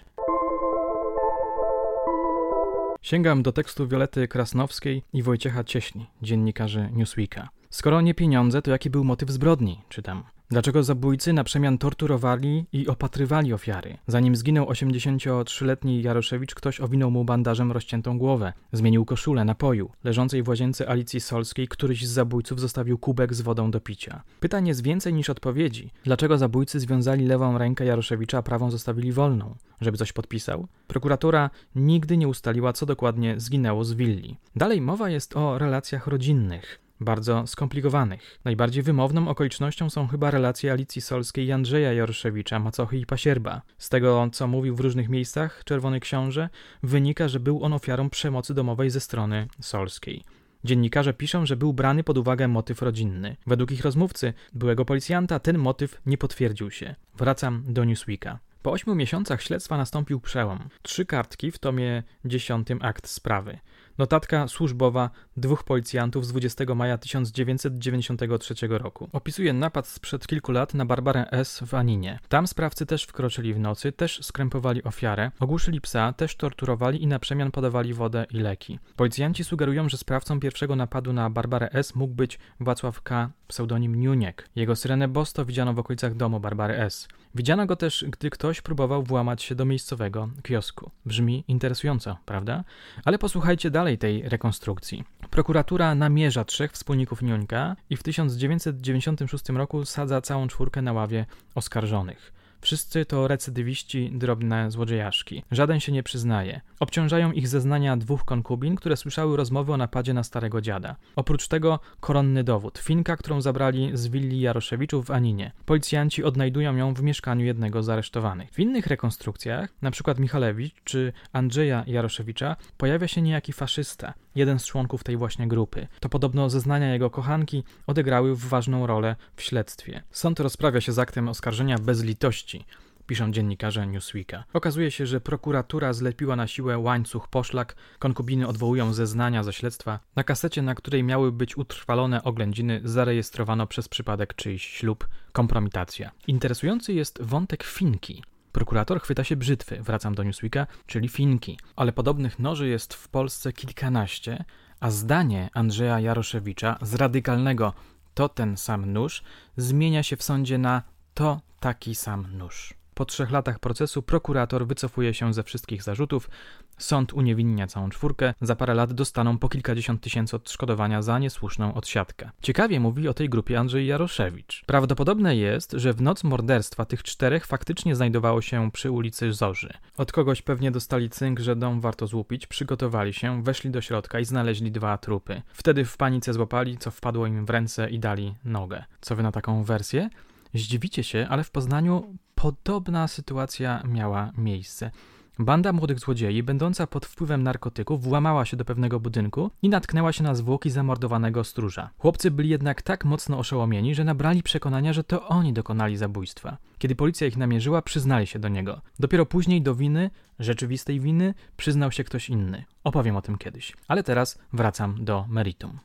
Sięgam 3.02 3.42
do 3.42 3.52
tekstu 3.52 3.88
Wiolety 3.88 4.28
Krasnowskiej 4.28 5.02
i 5.12 5.22
Wojciecha 5.22 5.64
Cieśni, 5.64 6.06
dziennikarzy 6.22 6.88
Newsweeka. 6.92 7.48
Skoro 7.70 8.00
nie 8.00 8.14
pieniądze, 8.14 8.62
to 8.62 8.70
jaki 8.70 8.90
był 8.90 9.04
motyw 9.04 9.30
zbrodni? 9.30 9.80
Czytam. 9.88 10.24
Dlaczego 10.50 10.82
zabójcy 10.82 11.32
na 11.32 11.44
przemian 11.44 11.78
torturowali 11.78 12.66
i 12.72 12.88
opatrywali 12.88 13.52
ofiary? 13.52 13.98
Zanim 14.06 14.36
zginął 14.36 14.66
83-letni 14.66 16.02
Jaroszewicz, 16.02 16.54
ktoś 16.54 16.80
owinął 16.80 17.10
mu 17.10 17.24
bandażem 17.24 17.72
rozciętą 17.72 18.18
głowę. 18.18 18.52
Zmienił 18.72 19.04
koszulę 19.04 19.44
napoju. 19.44 19.90
Leżącej 20.04 20.42
w 20.42 20.48
łazience 20.48 20.88
Alicji 20.88 21.20
Solskiej 21.20 21.68
któryś 21.68 22.06
z 22.06 22.10
zabójców 22.10 22.60
zostawił 22.60 22.98
kubek 22.98 23.34
z 23.34 23.40
wodą 23.40 23.70
do 23.70 23.80
picia. 23.80 24.22
Pytań 24.40 24.68
jest 24.68 24.82
więcej 24.82 25.14
niż 25.14 25.30
odpowiedzi. 25.30 25.90
Dlaczego 26.04 26.38
zabójcy 26.38 26.80
związali 26.80 27.26
lewą 27.26 27.58
rękę 27.58 27.84
Jaroszewicza, 27.84 28.38
a 28.38 28.42
prawą 28.42 28.70
zostawili 28.70 29.12
wolną? 29.12 29.54
Żeby 29.80 29.98
coś 29.98 30.12
podpisał? 30.12 30.66
Prokuratura 30.86 31.50
nigdy 31.74 32.16
nie 32.16 32.28
ustaliła, 32.28 32.72
co 32.72 32.86
dokładnie 32.86 33.40
zginęło 33.40 33.84
z 33.84 33.92
willi. 33.92 34.36
Dalej 34.56 34.80
mowa 34.80 35.10
jest 35.10 35.36
o 35.36 35.58
relacjach 35.58 36.06
rodzinnych 36.06 36.89
bardzo 37.00 37.46
skomplikowanych. 37.46 38.38
Najbardziej 38.44 38.82
wymowną 38.82 39.28
okolicznością 39.28 39.90
są 39.90 40.06
chyba 40.06 40.30
relacje 40.30 40.72
Alicji 40.72 41.02
Solskiej 41.02 41.46
i 41.46 41.52
Andrzeja 41.52 41.92
Jaroszewicza, 41.92 42.58
Macochy 42.58 42.98
i 42.98 43.06
Pasierba. 43.06 43.62
Z 43.78 43.88
tego, 43.88 44.28
co 44.32 44.46
mówił 44.46 44.76
w 44.76 44.80
różnych 44.80 45.08
miejscach 45.08 45.64
Czerwony 45.64 46.00
Książę, 46.00 46.48
wynika, 46.82 47.28
że 47.28 47.40
był 47.40 47.64
on 47.64 47.72
ofiarą 47.72 48.10
przemocy 48.10 48.54
domowej 48.54 48.90
ze 48.90 49.00
strony 49.00 49.48
Solskiej. 49.60 50.24
Dziennikarze 50.64 51.14
piszą, 51.14 51.46
że 51.46 51.56
był 51.56 51.72
brany 51.72 52.04
pod 52.04 52.18
uwagę 52.18 52.48
motyw 52.48 52.82
rodzinny. 52.82 53.36
Według 53.46 53.70
ich 53.70 53.84
rozmówcy, 53.84 54.32
byłego 54.52 54.84
policjanta, 54.84 55.38
ten 55.38 55.58
motyw 55.58 56.00
nie 56.06 56.18
potwierdził 56.18 56.70
się. 56.70 56.94
Wracam 57.16 57.64
do 57.68 57.84
Newsweeka. 57.84 58.38
Po 58.62 58.72
ośmiu 58.72 58.94
miesiącach 58.94 59.42
śledztwa 59.42 59.76
nastąpił 59.76 60.20
przełom. 60.20 60.68
Trzy 60.82 61.06
kartki 61.06 61.50
w 61.50 61.58
tomie 61.58 62.02
dziesiątym 62.24 62.78
akt 62.82 63.08
sprawy. 63.08 63.58
Notatka 64.00 64.48
służbowa 64.48 65.10
dwóch 65.36 65.64
policjantów 65.64 66.26
z 66.26 66.28
20 66.28 66.74
maja 66.74 66.98
1993 66.98 68.54
roku. 68.68 69.08
Opisuje 69.12 69.52
napad 69.52 69.86
sprzed 69.86 70.26
kilku 70.26 70.52
lat 70.52 70.74
na 70.74 70.84
Barbarę 70.84 71.30
S. 71.30 71.62
w 71.66 71.74
Aninie. 71.74 72.18
Tam 72.28 72.46
sprawcy 72.46 72.86
też 72.86 73.04
wkroczyli 73.04 73.54
w 73.54 73.58
nocy, 73.58 73.92
też 73.92 74.20
skrępowali 74.22 74.84
ofiarę, 74.84 75.30
ogłuszyli 75.40 75.80
psa, 75.80 76.12
też 76.12 76.36
torturowali 76.36 77.02
i 77.02 77.06
na 77.06 77.18
przemian 77.18 77.50
podawali 77.50 77.94
wodę 77.94 78.26
i 78.30 78.36
leki. 78.36 78.78
Policjanci 78.96 79.44
sugerują, 79.44 79.88
że 79.88 79.96
sprawcą 79.96 80.40
pierwszego 80.40 80.76
napadu 80.76 81.12
na 81.12 81.30
Barbarę 81.30 81.68
S. 81.72 81.94
mógł 81.94 82.14
być 82.14 82.38
Wacław 82.60 83.02
K., 83.02 83.30
pseudonim 83.48 83.94
Niuniek. 83.94 84.48
Jego 84.56 84.76
syrenę 84.76 85.08
Bosto 85.08 85.44
widziano 85.44 85.74
w 85.74 85.78
okolicach 85.78 86.14
domu 86.14 86.40
Barbary 86.40 86.74
S. 86.74 87.08
Widziano 87.34 87.66
go 87.66 87.76
też, 87.76 88.04
gdy 88.08 88.30
ktoś 88.30 88.60
próbował 88.60 89.02
włamać 89.02 89.42
się 89.42 89.54
do 89.54 89.64
miejscowego 89.64 90.28
kiosku. 90.42 90.90
Brzmi 91.06 91.44
interesująco, 91.48 92.16
prawda? 92.26 92.64
Ale 93.04 93.18
posłuchajcie 93.18 93.70
dalej 93.70 93.89
tej 93.98 94.28
rekonstrukcji. 94.28 95.04
Prokuratura 95.30 95.94
namierza 95.94 96.44
trzech 96.44 96.72
wspólników 96.72 97.22
Niuńka 97.22 97.76
i 97.90 97.96
w 97.96 98.02
1996 98.02 99.48
roku 99.48 99.84
sadza 99.84 100.20
całą 100.20 100.48
czwórkę 100.48 100.82
na 100.82 100.92
ławie 100.92 101.26
oskarżonych. 101.54 102.39
Wszyscy 102.60 103.04
to 103.04 103.28
recydywiści, 103.28 104.10
drobne 104.14 104.70
złodziejaszki. 104.70 105.42
Żaden 105.50 105.80
się 105.80 105.92
nie 105.92 106.02
przyznaje. 106.02 106.60
Obciążają 106.80 107.32
ich 107.32 107.48
zeznania 107.48 107.96
dwóch 107.96 108.24
konkubin, 108.24 108.76
które 108.76 108.96
słyszały 108.96 109.36
rozmowy 109.36 109.72
o 109.72 109.76
napadzie 109.76 110.14
na 110.14 110.22
starego 110.22 110.60
dziada. 110.60 110.96
Oprócz 111.16 111.48
tego 111.48 111.80
koronny 112.00 112.44
dowód. 112.44 112.78
Finka, 112.78 113.16
którą 113.16 113.40
zabrali 113.40 113.90
z 113.94 114.06
willi 114.06 114.40
Jaroszewiczów 114.40 115.06
w 115.06 115.10
Aninie. 115.10 115.52
Policjanci 115.66 116.24
odnajdują 116.24 116.76
ją 116.76 116.94
w 116.94 117.02
mieszkaniu 117.02 117.44
jednego 117.44 117.82
z 117.82 117.88
aresztowanych. 117.88 118.50
W 118.50 118.58
innych 118.58 118.86
rekonstrukcjach, 118.86 119.70
np. 119.82 120.14
Michalewicz 120.18 120.74
czy 120.84 121.12
Andrzeja 121.32 121.84
Jaroszewicza, 121.86 122.56
pojawia 122.76 123.08
się 123.08 123.22
niejaki 123.22 123.52
faszysta, 123.52 124.14
jeden 124.34 124.58
z 124.58 124.66
członków 124.66 125.04
tej 125.04 125.16
właśnie 125.16 125.48
grupy. 125.48 125.86
To 126.00 126.08
podobno 126.08 126.50
zeznania 126.50 126.92
jego 126.92 127.10
kochanki 127.10 127.64
odegrały 127.86 128.36
ważną 128.36 128.86
rolę 128.86 129.16
w 129.36 129.42
śledztwie. 129.42 130.02
Sąd 130.10 130.40
rozprawia 130.40 130.80
się 130.80 130.92
z 130.92 130.98
aktem 130.98 131.28
oskarżenia 131.28 131.78
bez 131.78 132.02
litości 132.02 132.64
piszą 133.10 133.32
dziennikarze 133.32 133.86
Newsweeka. 133.86 134.44
Okazuje 134.52 134.90
się, 134.90 135.06
że 135.06 135.20
prokuratura 135.20 135.92
zlepiła 135.92 136.36
na 136.36 136.46
siłę 136.46 136.78
łańcuch 136.78 137.28
poszlak, 137.28 137.76
konkubiny 137.98 138.48
odwołują 138.48 138.92
zeznania 138.92 139.42
ze 139.42 139.52
śledztwa. 139.52 140.00
Na 140.16 140.24
kasecie, 140.24 140.62
na 140.62 140.74
której 140.74 141.04
miały 141.04 141.32
być 141.32 141.56
utrwalone 141.56 142.22
oględziny, 142.22 142.80
zarejestrowano 142.84 143.66
przez 143.66 143.88
przypadek 143.88 144.34
czyjś 144.34 144.66
ślub, 144.66 145.08
kompromitacja. 145.32 146.10
Interesujący 146.26 146.92
jest 146.92 147.22
wątek 147.22 147.64
Finki. 147.64 148.22
Prokurator 148.52 149.00
chwyta 149.00 149.24
się 149.24 149.36
brzytwy, 149.36 149.82
wracam 149.82 150.14
do 150.14 150.22
Newsweeka, 150.22 150.66
czyli 150.86 151.08
Finki. 151.08 151.58
Ale 151.76 151.92
podobnych 151.92 152.38
noży 152.38 152.68
jest 152.68 152.94
w 152.94 153.08
Polsce 153.08 153.52
kilkanaście, 153.52 154.44
a 154.80 154.90
zdanie 154.90 155.48
Andrzeja 155.54 156.00
Jaroszewicza 156.00 156.78
z 156.82 156.94
radykalnego 156.94 157.72
to 158.14 158.28
ten 158.28 158.56
sam 158.56 158.92
nóż 158.92 159.22
zmienia 159.56 160.02
się 160.02 160.16
w 160.16 160.22
sądzie 160.22 160.58
na 160.58 160.82
to 161.14 161.40
taki 161.60 161.94
sam 161.94 162.26
nóż. 162.38 162.79
Po 163.00 163.04
trzech 163.04 163.30
latach 163.30 163.58
procesu 163.58 164.02
prokurator 164.02 164.66
wycofuje 164.66 165.14
się 165.14 165.34
ze 165.34 165.42
wszystkich 165.42 165.82
zarzutów, 165.82 166.30
sąd 166.78 167.12
uniewinnia 167.12 167.66
całą 167.66 167.90
czwórkę, 167.90 168.34
za 168.40 168.56
parę 168.56 168.74
lat 168.74 168.92
dostaną 168.92 169.38
po 169.38 169.48
kilkadziesiąt 169.48 170.00
tysięcy 170.00 170.36
odszkodowania 170.36 171.02
za 171.02 171.18
niesłuszną 171.18 171.74
odsiadkę. 171.74 172.30
Ciekawie 172.42 172.80
mówi 172.80 173.08
o 173.08 173.14
tej 173.14 173.28
grupie 173.28 173.58
Andrzej 173.58 173.86
Jaroszewicz. 173.86 174.64
Prawdopodobne 174.66 175.36
jest, 175.36 175.72
że 175.72 175.92
w 175.92 176.02
noc 176.02 176.24
morderstwa 176.24 176.84
tych 176.84 177.02
czterech 177.02 177.46
faktycznie 177.46 177.96
znajdowało 177.96 178.42
się 178.42 178.70
przy 178.70 178.90
ulicy 178.90 179.32
Zorzy. 179.32 179.72
Od 179.96 180.12
kogoś 180.12 180.42
pewnie 180.42 180.70
dostali 180.70 181.10
cynk, 181.10 181.40
że 181.40 181.56
dom 181.56 181.80
warto 181.80 182.06
złupić, 182.06 182.46
przygotowali 182.46 183.12
się, 183.12 183.42
weszli 183.42 183.70
do 183.70 183.80
środka 183.80 184.20
i 184.20 184.24
znaleźli 184.24 184.72
dwa 184.72 184.98
trupy. 184.98 185.42
Wtedy 185.52 185.84
w 185.84 185.96
panice 185.96 186.32
złapali, 186.32 186.78
co 186.78 186.90
wpadło 186.90 187.26
im 187.26 187.46
w 187.46 187.50
ręce 187.50 187.90
i 187.90 187.98
dali 187.98 188.34
nogę. 188.44 188.84
Co 189.00 189.16
wy 189.16 189.22
na 189.22 189.32
taką 189.32 189.64
wersję? 189.64 190.10
Zdziwicie 190.54 191.04
się, 191.04 191.26
ale 191.30 191.44
w 191.44 191.50
Poznaniu 191.50 192.16
podobna 192.34 193.08
sytuacja 193.08 193.82
miała 193.88 194.32
miejsce. 194.38 194.90
Banda 195.38 195.72
młodych 195.72 195.98
złodziei, 195.98 196.42
będąca 196.42 196.86
pod 196.86 197.06
wpływem 197.06 197.42
narkotyków, 197.42 198.02
włamała 198.02 198.44
się 198.44 198.56
do 198.56 198.64
pewnego 198.64 199.00
budynku 199.00 199.50
i 199.62 199.68
natknęła 199.68 200.12
się 200.12 200.22
na 200.22 200.34
zwłoki 200.34 200.70
zamordowanego 200.70 201.44
stróża. 201.44 201.90
Chłopcy 201.98 202.30
byli 202.30 202.48
jednak 202.48 202.82
tak 202.82 203.04
mocno 203.04 203.38
oszołomieni, 203.38 203.94
że 203.94 204.04
nabrali 204.04 204.42
przekonania, 204.42 204.92
że 204.92 205.04
to 205.04 205.28
oni 205.28 205.52
dokonali 205.52 205.96
zabójstwa. 205.96 206.56
Kiedy 206.78 206.96
policja 206.96 207.26
ich 207.26 207.36
namierzyła, 207.36 207.82
przyznali 207.82 208.26
się 208.26 208.38
do 208.38 208.48
niego. 208.48 208.80
Dopiero 208.98 209.26
później 209.26 209.62
do 209.62 209.74
winy, 209.74 210.10
rzeczywistej 210.38 211.00
winy, 211.00 211.34
przyznał 211.56 211.92
się 211.92 212.04
ktoś 212.04 212.28
inny. 212.28 212.64
Opowiem 212.84 213.16
o 213.16 213.22
tym 213.22 213.38
kiedyś. 213.38 213.76
Ale 213.88 214.02
teraz 214.02 214.38
wracam 214.52 215.04
do 215.04 215.24
meritum. 215.28 215.78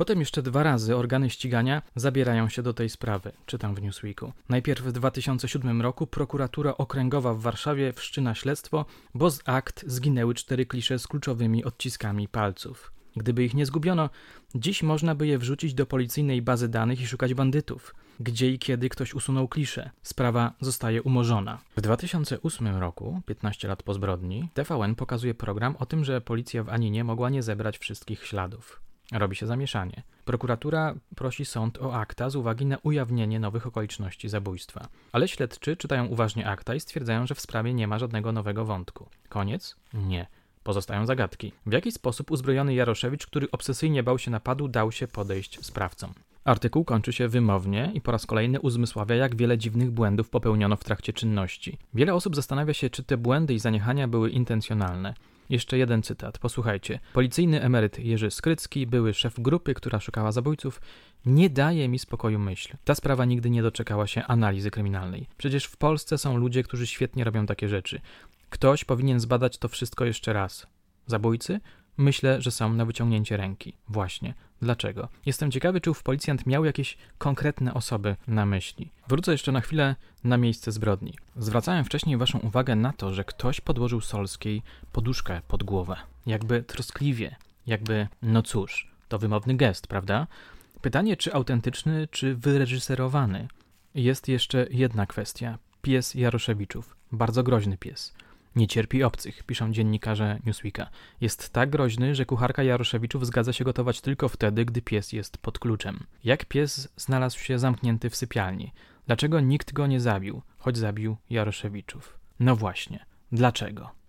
Potem 0.00 0.20
jeszcze 0.20 0.42
dwa 0.42 0.62
razy 0.62 0.96
organy 0.96 1.30
ścigania 1.30 1.82
zabierają 1.94 2.48
się 2.48 2.62
do 2.62 2.74
tej 2.74 2.88
sprawy, 2.88 3.32
czytam 3.46 3.74
w 3.74 3.82
Newsweeku. 3.82 4.32
Najpierw 4.48 4.82
w 4.82 4.92
2007 4.92 5.82
roku 5.82 6.06
prokuratura 6.06 6.76
okręgowa 6.76 7.34
w 7.34 7.40
Warszawie 7.40 7.92
wszczyna 7.92 8.34
śledztwo, 8.34 8.84
bo 9.14 9.30
z 9.30 9.40
akt 9.44 9.84
zginęły 9.86 10.34
cztery 10.34 10.66
klisze 10.66 10.98
z 10.98 11.06
kluczowymi 11.06 11.64
odciskami 11.64 12.28
palców. 12.28 12.92
Gdyby 13.16 13.44
ich 13.44 13.54
nie 13.54 13.66
zgubiono, 13.66 14.10
dziś 14.54 14.82
można 14.82 15.14
by 15.14 15.26
je 15.26 15.38
wrzucić 15.38 15.74
do 15.74 15.86
policyjnej 15.86 16.42
bazy 16.42 16.68
danych 16.68 17.00
i 17.00 17.06
szukać 17.06 17.34
bandytów. 17.34 17.94
Gdzie 18.20 18.50
i 18.50 18.58
kiedy 18.58 18.88
ktoś 18.88 19.14
usunął 19.14 19.48
kliszę. 19.48 19.90
Sprawa 20.02 20.52
zostaje 20.60 21.02
umorzona. 21.02 21.58
W 21.76 21.80
2008 21.80 22.76
roku, 22.76 23.20
15 23.26 23.68
lat 23.68 23.82
po 23.82 23.94
zbrodni, 23.94 24.48
TVN 24.54 24.94
pokazuje 24.94 25.34
program 25.34 25.76
o 25.78 25.86
tym, 25.86 26.04
że 26.04 26.20
policja 26.20 26.64
w 26.64 26.68
Aninie 26.68 27.04
mogła 27.04 27.30
nie 27.30 27.42
zebrać 27.42 27.78
wszystkich 27.78 28.26
śladów. 28.26 28.80
Robi 29.12 29.36
się 29.36 29.46
zamieszanie. 29.46 30.02
Prokuratura 30.24 30.94
prosi 31.16 31.44
sąd 31.44 31.78
o 31.78 31.94
akta 31.94 32.30
z 32.30 32.36
uwagi 32.36 32.66
na 32.66 32.78
ujawnienie 32.82 33.40
nowych 33.40 33.66
okoliczności 33.66 34.28
zabójstwa. 34.28 34.88
Ale 35.12 35.28
śledczy 35.28 35.76
czytają 35.76 36.06
uważnie 36.06 36.46
akta 36.46 36.74
i 36.74 36.80
stwierdzają, 36.80 37.26
że 37.26 37.34
w 37.34 37.40
sprawie 37.40 37.74
nie 37.74 37.88
ma 37.88 37.98
żadnego 37.98 38.32
nowego 38.32 38.64
wątku. 38.64 39.08
Koniec? 39.28 39.76
Nie. 39.94 40.26
Pozostają 40.62 41.06
zagadki. 41.06 41.52
W 41.66 41.72
jaki 41.72 41.92
sposób 41.92 42.30
uzbrojony 42.30 42.74
Jaroszewicz, 42.74 43.26
który 43.26 43.50
obsesyjnie 43.50 44.02
bał 44.02 44.18
się 44.18 44.30
napadu, 44.30 44.68
dał 44.68 44.92
się 44.92 45.08
podejść 45.08 45.64
sprawcom? 45.66 46.14
Artykuł 46.44 46.84
kończy 46.84 47.12
się 47.12 47.28
wymownie 47.28 47.90
i 47.94 48.00
po 48.00 48.12
raz 48.12 48.26
kolejny 48.26 48.60
uzmysławia, 48.60 49.14
jak 49.14 49.36
wiele 49.36 49.58
dziwnych 49.58 49.90
błędów 49.90 50.30
popełniono 50.30 50.76
w 50.76 50.84
trakcie 50.84 51.12
czynności. 51.12 51.78
Wiele 51.94 52.14
osób 52.14 52.36
zastanawia 52.36 52.74
się, 52.74 52.90
czy 52.90 53.04
te 53.04 53.16
błędy 53.16 53.54
i 53.54 53.58
zaniechania 53.58 54.08
były 54.08 54.30
intencjonalne. 54.30 55.14
Jeszcze 55.50 55.78
jeden 55.78 56.02
cytat, 56.02 56.38
posłuchajcie. 56.38 57.00
Policyjny 57.12 57.62
emeryt 57.62 57.98
Jerzy 57.98 58.30
Skrycki, 58.30 58.86
były 58.86 59.14
szef 59.14 59.40
grupy, 59.40 59.74
która 59.74 60.00
szukała 60.00 60.32
zabójców, 60.32 60.80
nie 61.26 61.50
daje 61.50 61.88
mi 61.88 61.98
spokoju 61.98 62.38
myśl. 62.38 62.76
Ta 62.84 62.94
sprawa 62.94 63.24
nigdy 63.24 63.50
nie 63.50 63.62
doczekała 63.62 64.06
się 64.06 64.24
analizy 64.24 64.70
kryminalnej. 64.70 65.26
Przecież 65.36 65.64
w 65.64 65.76
Polsce 65.76 66.18
są 66.18 66.36
ludzie, 66.36 66.62
którzy 66.62 66.86
świetnie 66.86 67.24
robią 67.24 67.46
takie 67.46 67.68
rzeczy. 67.68 68.00
Ktoś 68.50 68.84
powinien 68.84 69.20
zbadać 69.20 69.58
to 69.58 69.68
wszystko 69.68 70.04
jeszcze 70.04 70.32
raz. 70.32 70.66
Zabójcy? 71.06 71.60
Myślę, 71.96 72.42
że 72.42 72.50
są 72.50 72.72
na 72.72 72.84
wyciągnięcie 72.84 73.36
ręki. 73.36 73.76
Właśnie. 73.88 74.34
Dlaczego? 74.62 75.08
Jestem 75.26 75.50
ciekawy, 75.50 75.80
czy 75.80 75.90
ów 75.90 76.02
policjant 76.02 76.46
miał 76.46 76.64
jakieś 76.64 76.96
konkretne 77.18 77.74
osoby 77.74 78.16
na 78.26 78.46
myśli. 78.46 78.90
Wrócę 79.08 79.32
jeszcze 79.32 79.52
na 79.52 79.60
chwilę 79.60 79.96
na 80.24 80.36
miejsce 80.36 80.72
zbrodni. 80.72 81.14
Zwracałem 81.36 81.84
wcześniej 81.84 82.16
Waszą 82.16 82.38
uwagę 82.38 82.76
na 82.76 82.92
to, 82.92 83.14
że 83.14 83.24
ktoś 83.24 83.60
podłożył 83.60 84.00
Solskiej 84.00 84.62
poduszkę 84.92 85.40
pod 85.48 85.62
głowę. 85.62 85.96
Jakby 86.26 86.62
troskliwie, 86.62 87.36
jakby, 87.66 88.08
no 88.22 88.42
cóż, 88.42 88.90
to 89.08 89.18
wymowny 89.18 89.56
gest, 89.56 89.86
prawda? 89.86 90.26
Pytanie, 90.80 91.16
czy 91.16 91.34
autentyczny, 91.34 92.08
czy 92.10 92.34
wyreżyserowany. 92.34 93.48
Jest 93.94 94.28
jeszcze 94.28 94.66
jedna 94.70 95.06
kwestia. 95.06 95.58
Pies 95.82 96.14
Jaroszewiczów. 96.14 96.96
Bardzo 97.12 97.42
groźny 97.42 97.78
pies. 97.78 98.14
Nie 98.56 98.66
cierpi 98.66 99.02
obcych, 99.02 99.42
piszą 99.42 99.72
dziennikarze 99.72 100.38
Newsweeka. 100.46 100.90
Jest 101.20 101.50
tak 101.52 101.70
groźny, 101.70 102.14
że 102.14 102.26
kucharka 102.26 102.62
Jaroszewiczów 102.62 103.26
zgadza 103.26 103.52
się 103.52 103.64
gotować 103.64 104.00
tylko 104.00 104.28
wtedy, 104.28 104.64
gdy 104.64 104.82
pies 104.82 105.12
jest 105.12 105.38
pod 105.38 105.58
kluczem. 105.58 106.06
Jak 106.24 106.44
pies 106.44 106.88
znalazł 106.96 107.38
się 107.38 107.58
zamknięty 107.58 108.10
w 108.10 108.16
sypialni? 108.16 108.72
Dlaczego 109.06 109.40
nikt 109.40 109.72
go 109.72 109.86
nie 109.86 110.00
zabił, 110.00 110.42
choć 110.58 110.78
zabił 110.78 111.16
Jaroszewiczów? 111.30 112.18
No 112.40 112.56
właśnie, 112.56 113.06
dlaczego? 113.32 113.99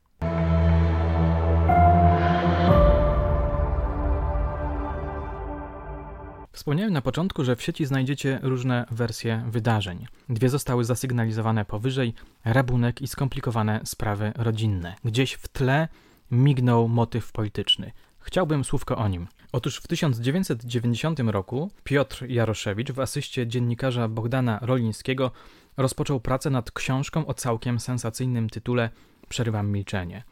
Wspomniałem 6.61 6.93
na 6.93 7.01
początku, 7.01 7.43
że 7.43 7.55
w 7.55 7.61
sieci 7.61 7.85
znajdziecie 7.85 8.39
różne 8.41 8.85
wersje 8.91 9.43
wydarzeń. 9.47 10.05
Dwie 10.29 10.49
zostały 10.49 10.85
zasygnalizowane 10.85 11.65
powyżej: 11.65 12.13
rabunek 12.45 13.01
i 13.01 13.07
skomplikowane 13.07 13.81
sprawy 13.83 14.31
rodzinne. 14.35 14.95
Gdzieś 15.05 15.33
w 15.33 15.47
tle 15.47 15.87
mignął 16.31 16.87
motyw 16.87 17.31
polityczny. 17.31 17.91
Chciałbym 18.19 18.63
słówko 18.63 18.97
o 18.97 19.07
nim. 19.07 19.27
Otóż 19.51 19.77
w 19.77 19.87
1990 19.87 21.19
roku 21.19 21.71
Piotr 21.83 22.25
Jaroszewicz 22.29 22.91
w 22.91 22.99
asyście 22.99 23.47
dziennikarza 23.47 24.07
Bogdana 24.07 24.59
Rolińskiego 24.61 25.31
rozpoczął 25.77 26.19
pracę 26.19 26.49
nad 26.49 26.71
książką 26.71 27.27
o 27.27 27.33
całkiem 27.33 27.79
sensacyjnym 27.79 28.49
tytule 28.49 28.89
Przerywam 29.29 29.71
milczenie. 29.71 30.23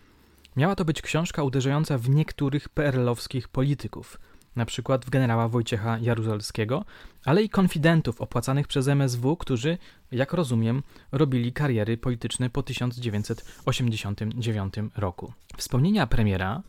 Miała 0.56 0.76
to 0.76 0.86
być 0.86 1.02
książka 1.02 1.44
uderzająca 1.44 1.98
w 1.98 2.10
niektórych 2.10 2.70
PRL-owskich 2.70 3.48
polityków– 3.48 4.20
na 4.56 4.66
przykład 4.66 5.06
w 5.06 5.10
generała 5.10 5.48
Wojciecha 5.48 6.00
Jaruzelskiego, 6.00 6.86
ale 7.26 7.44
i 7.44 7.50
konfidentów 7.50 8.22
opłacanych 8.22 8.68
przez 8.68 8.88
MSW, 8.88 9.38
którzy, 9.38 9.78
jak 10.12 10.34
rozumiem, 10.34 10.84
robili 11.12 11.54
kariery 11.54 11.98
polityczne 11.98 12.50
po 12.50 12.64
1989 12.64 14.74
roku. 14.96 15.34
Wspomnienia 15.58 16.08
premiera, 16.08 16.62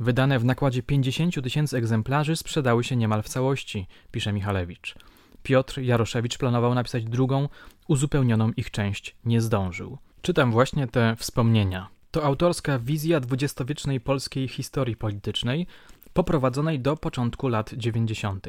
wydane 0.00 0.38
w 0.38 0.44
nakładzie 0.44 0.82
50 0.82 1.42
tysięcy 1.42 1.76
egzemplarzy, 1.76 2.36
sprzedały 2.36 2.84
się 2.84 2.96
niemal 2.96 3.22
w 3.22 3.28
całości, 3.28 3.86
pisze 4.10 4.32
Michalewicz. 4.32 4.94
Piotr 5.42 5.80
Jaroszewicz 5.80 6.38
planował 6.38 6.74
napisać 6.74 7.04
drugą, 7.04 7.48
uzupełnioną 7.88 8.50
ich 8.56 8.70
część 8.70 9.16
nie 9.24 9.40
zdążył. 9.40 9.98
Czytam 10.22 10.52
właśnie 10.52 10.86
te 10.86 11.16
wspomnienia. 11.16 11.88
To 12.10 12.24
autorska 12.24 12.78
wizja 12.78 13.20
dwudziestowiecznej 13.20 14.00
polskiej 14.00 14.48
historii 14.48 14.96
politycznej, 14.96 15.66
poprowadzonej 16.12 16.80
do 16.80 16.96
początku 16.96 17.48
lat 17.48 17.74
90. 17.74 18.46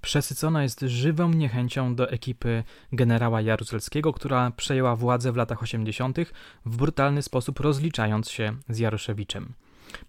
Przesycona 0.00 0.62
jest 0.62 0.80
żywą 0.80 1.30
niechęcią 1.30 1.94
do 1.94 2.10
ekipy 2.10 2.64
generała 2.92 3.40
Jaruzelskiego, 3.40 4.12
która 4.12 4.50
przejęła 4.50 4.96
władzę 4.96 5.32
w 5.32 5.36
latach 5.36 5.62
80., 5.62 6.18
w 6.66 6.76
brutalny 6.76 7.22
sposób 7.22 7.60
rozliczając 7.60 8.30
się 8.30 8.56
z 8.68 8.78
Jaroszewiczem. 8.78 9.52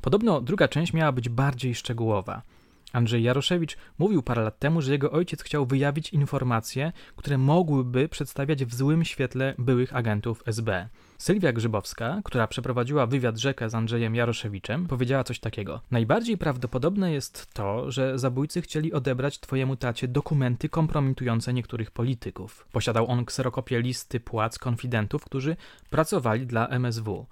Podobno 0.01 0.41
druga 0.41 0.67
część 0.67 0.93
miała 0.93 1.11
być 1.11 1.29
bardziej 1.29 1.75
szczegółowa. 1.75 2.41
Andrzej 2.93 3.23
Jaroszewicz 3.23 3.77
mówił 3.99 4.23
parę 4.23 4.43
lat 4.43 4.59
temu, 4.59 4.81
że 4.81 4.91
jego 4.91 5.11
ojciec 5.11 5.43
chciał 5.43 5.65
wyjawić 5.65 6.09
informacje, 6.09 6.91
które 7.15 7.37
mogłyby 7.37 8.09
przedstawiać 8.09 8.65
w 8.65 8.75
złym 8.75 9.05
świetle 9.05 9.55
byłych 9.57 9.95
agentów 9.95 10.43
SB. 10.45 10.89
Sylwia 11.23 11.53
Grzybowska, 11.53 12.21
która 12.23 12.47
przeprowadziła 12.47 13.07
wywiad 13.07 13.37
rzekę 13.37 13.69
z 13.69 13.75
Andrzejem 13.75 14.15
Jaroszewiczem, 14.15 14.87
powiedziała 14.87 15.23
coś 15.23 15.39
takiego. 15.39 15.81
Najbardziej 15.91 16.37
prawdopodobne 16.37 17.13
jest 17.13 17.53
to, 17.53 17.91
że 17.91 18.19
zabójcy 18.19 18.61
chcieli 18.61 18.93
odebrać 18.93 19.39
twojemu 19.39 19.75
tacie 19.75 20.07
dokumenty 20.07 20.69
kompromitujące 20.69 21.53
niektórych 21.53 21.91
polityków. 21.91 22.67
Posiadał 22.71 23.07
on 23.07 23.25
kserokopie 23.25 23.81
listy 23.81 24.19
płac 24.19 24.59
konfidentów, 24.59 25.25
którzy 25.25 25.55
pracowali 25.89 26.47
dla 26.47 26.67
MSW. 26.67 27.25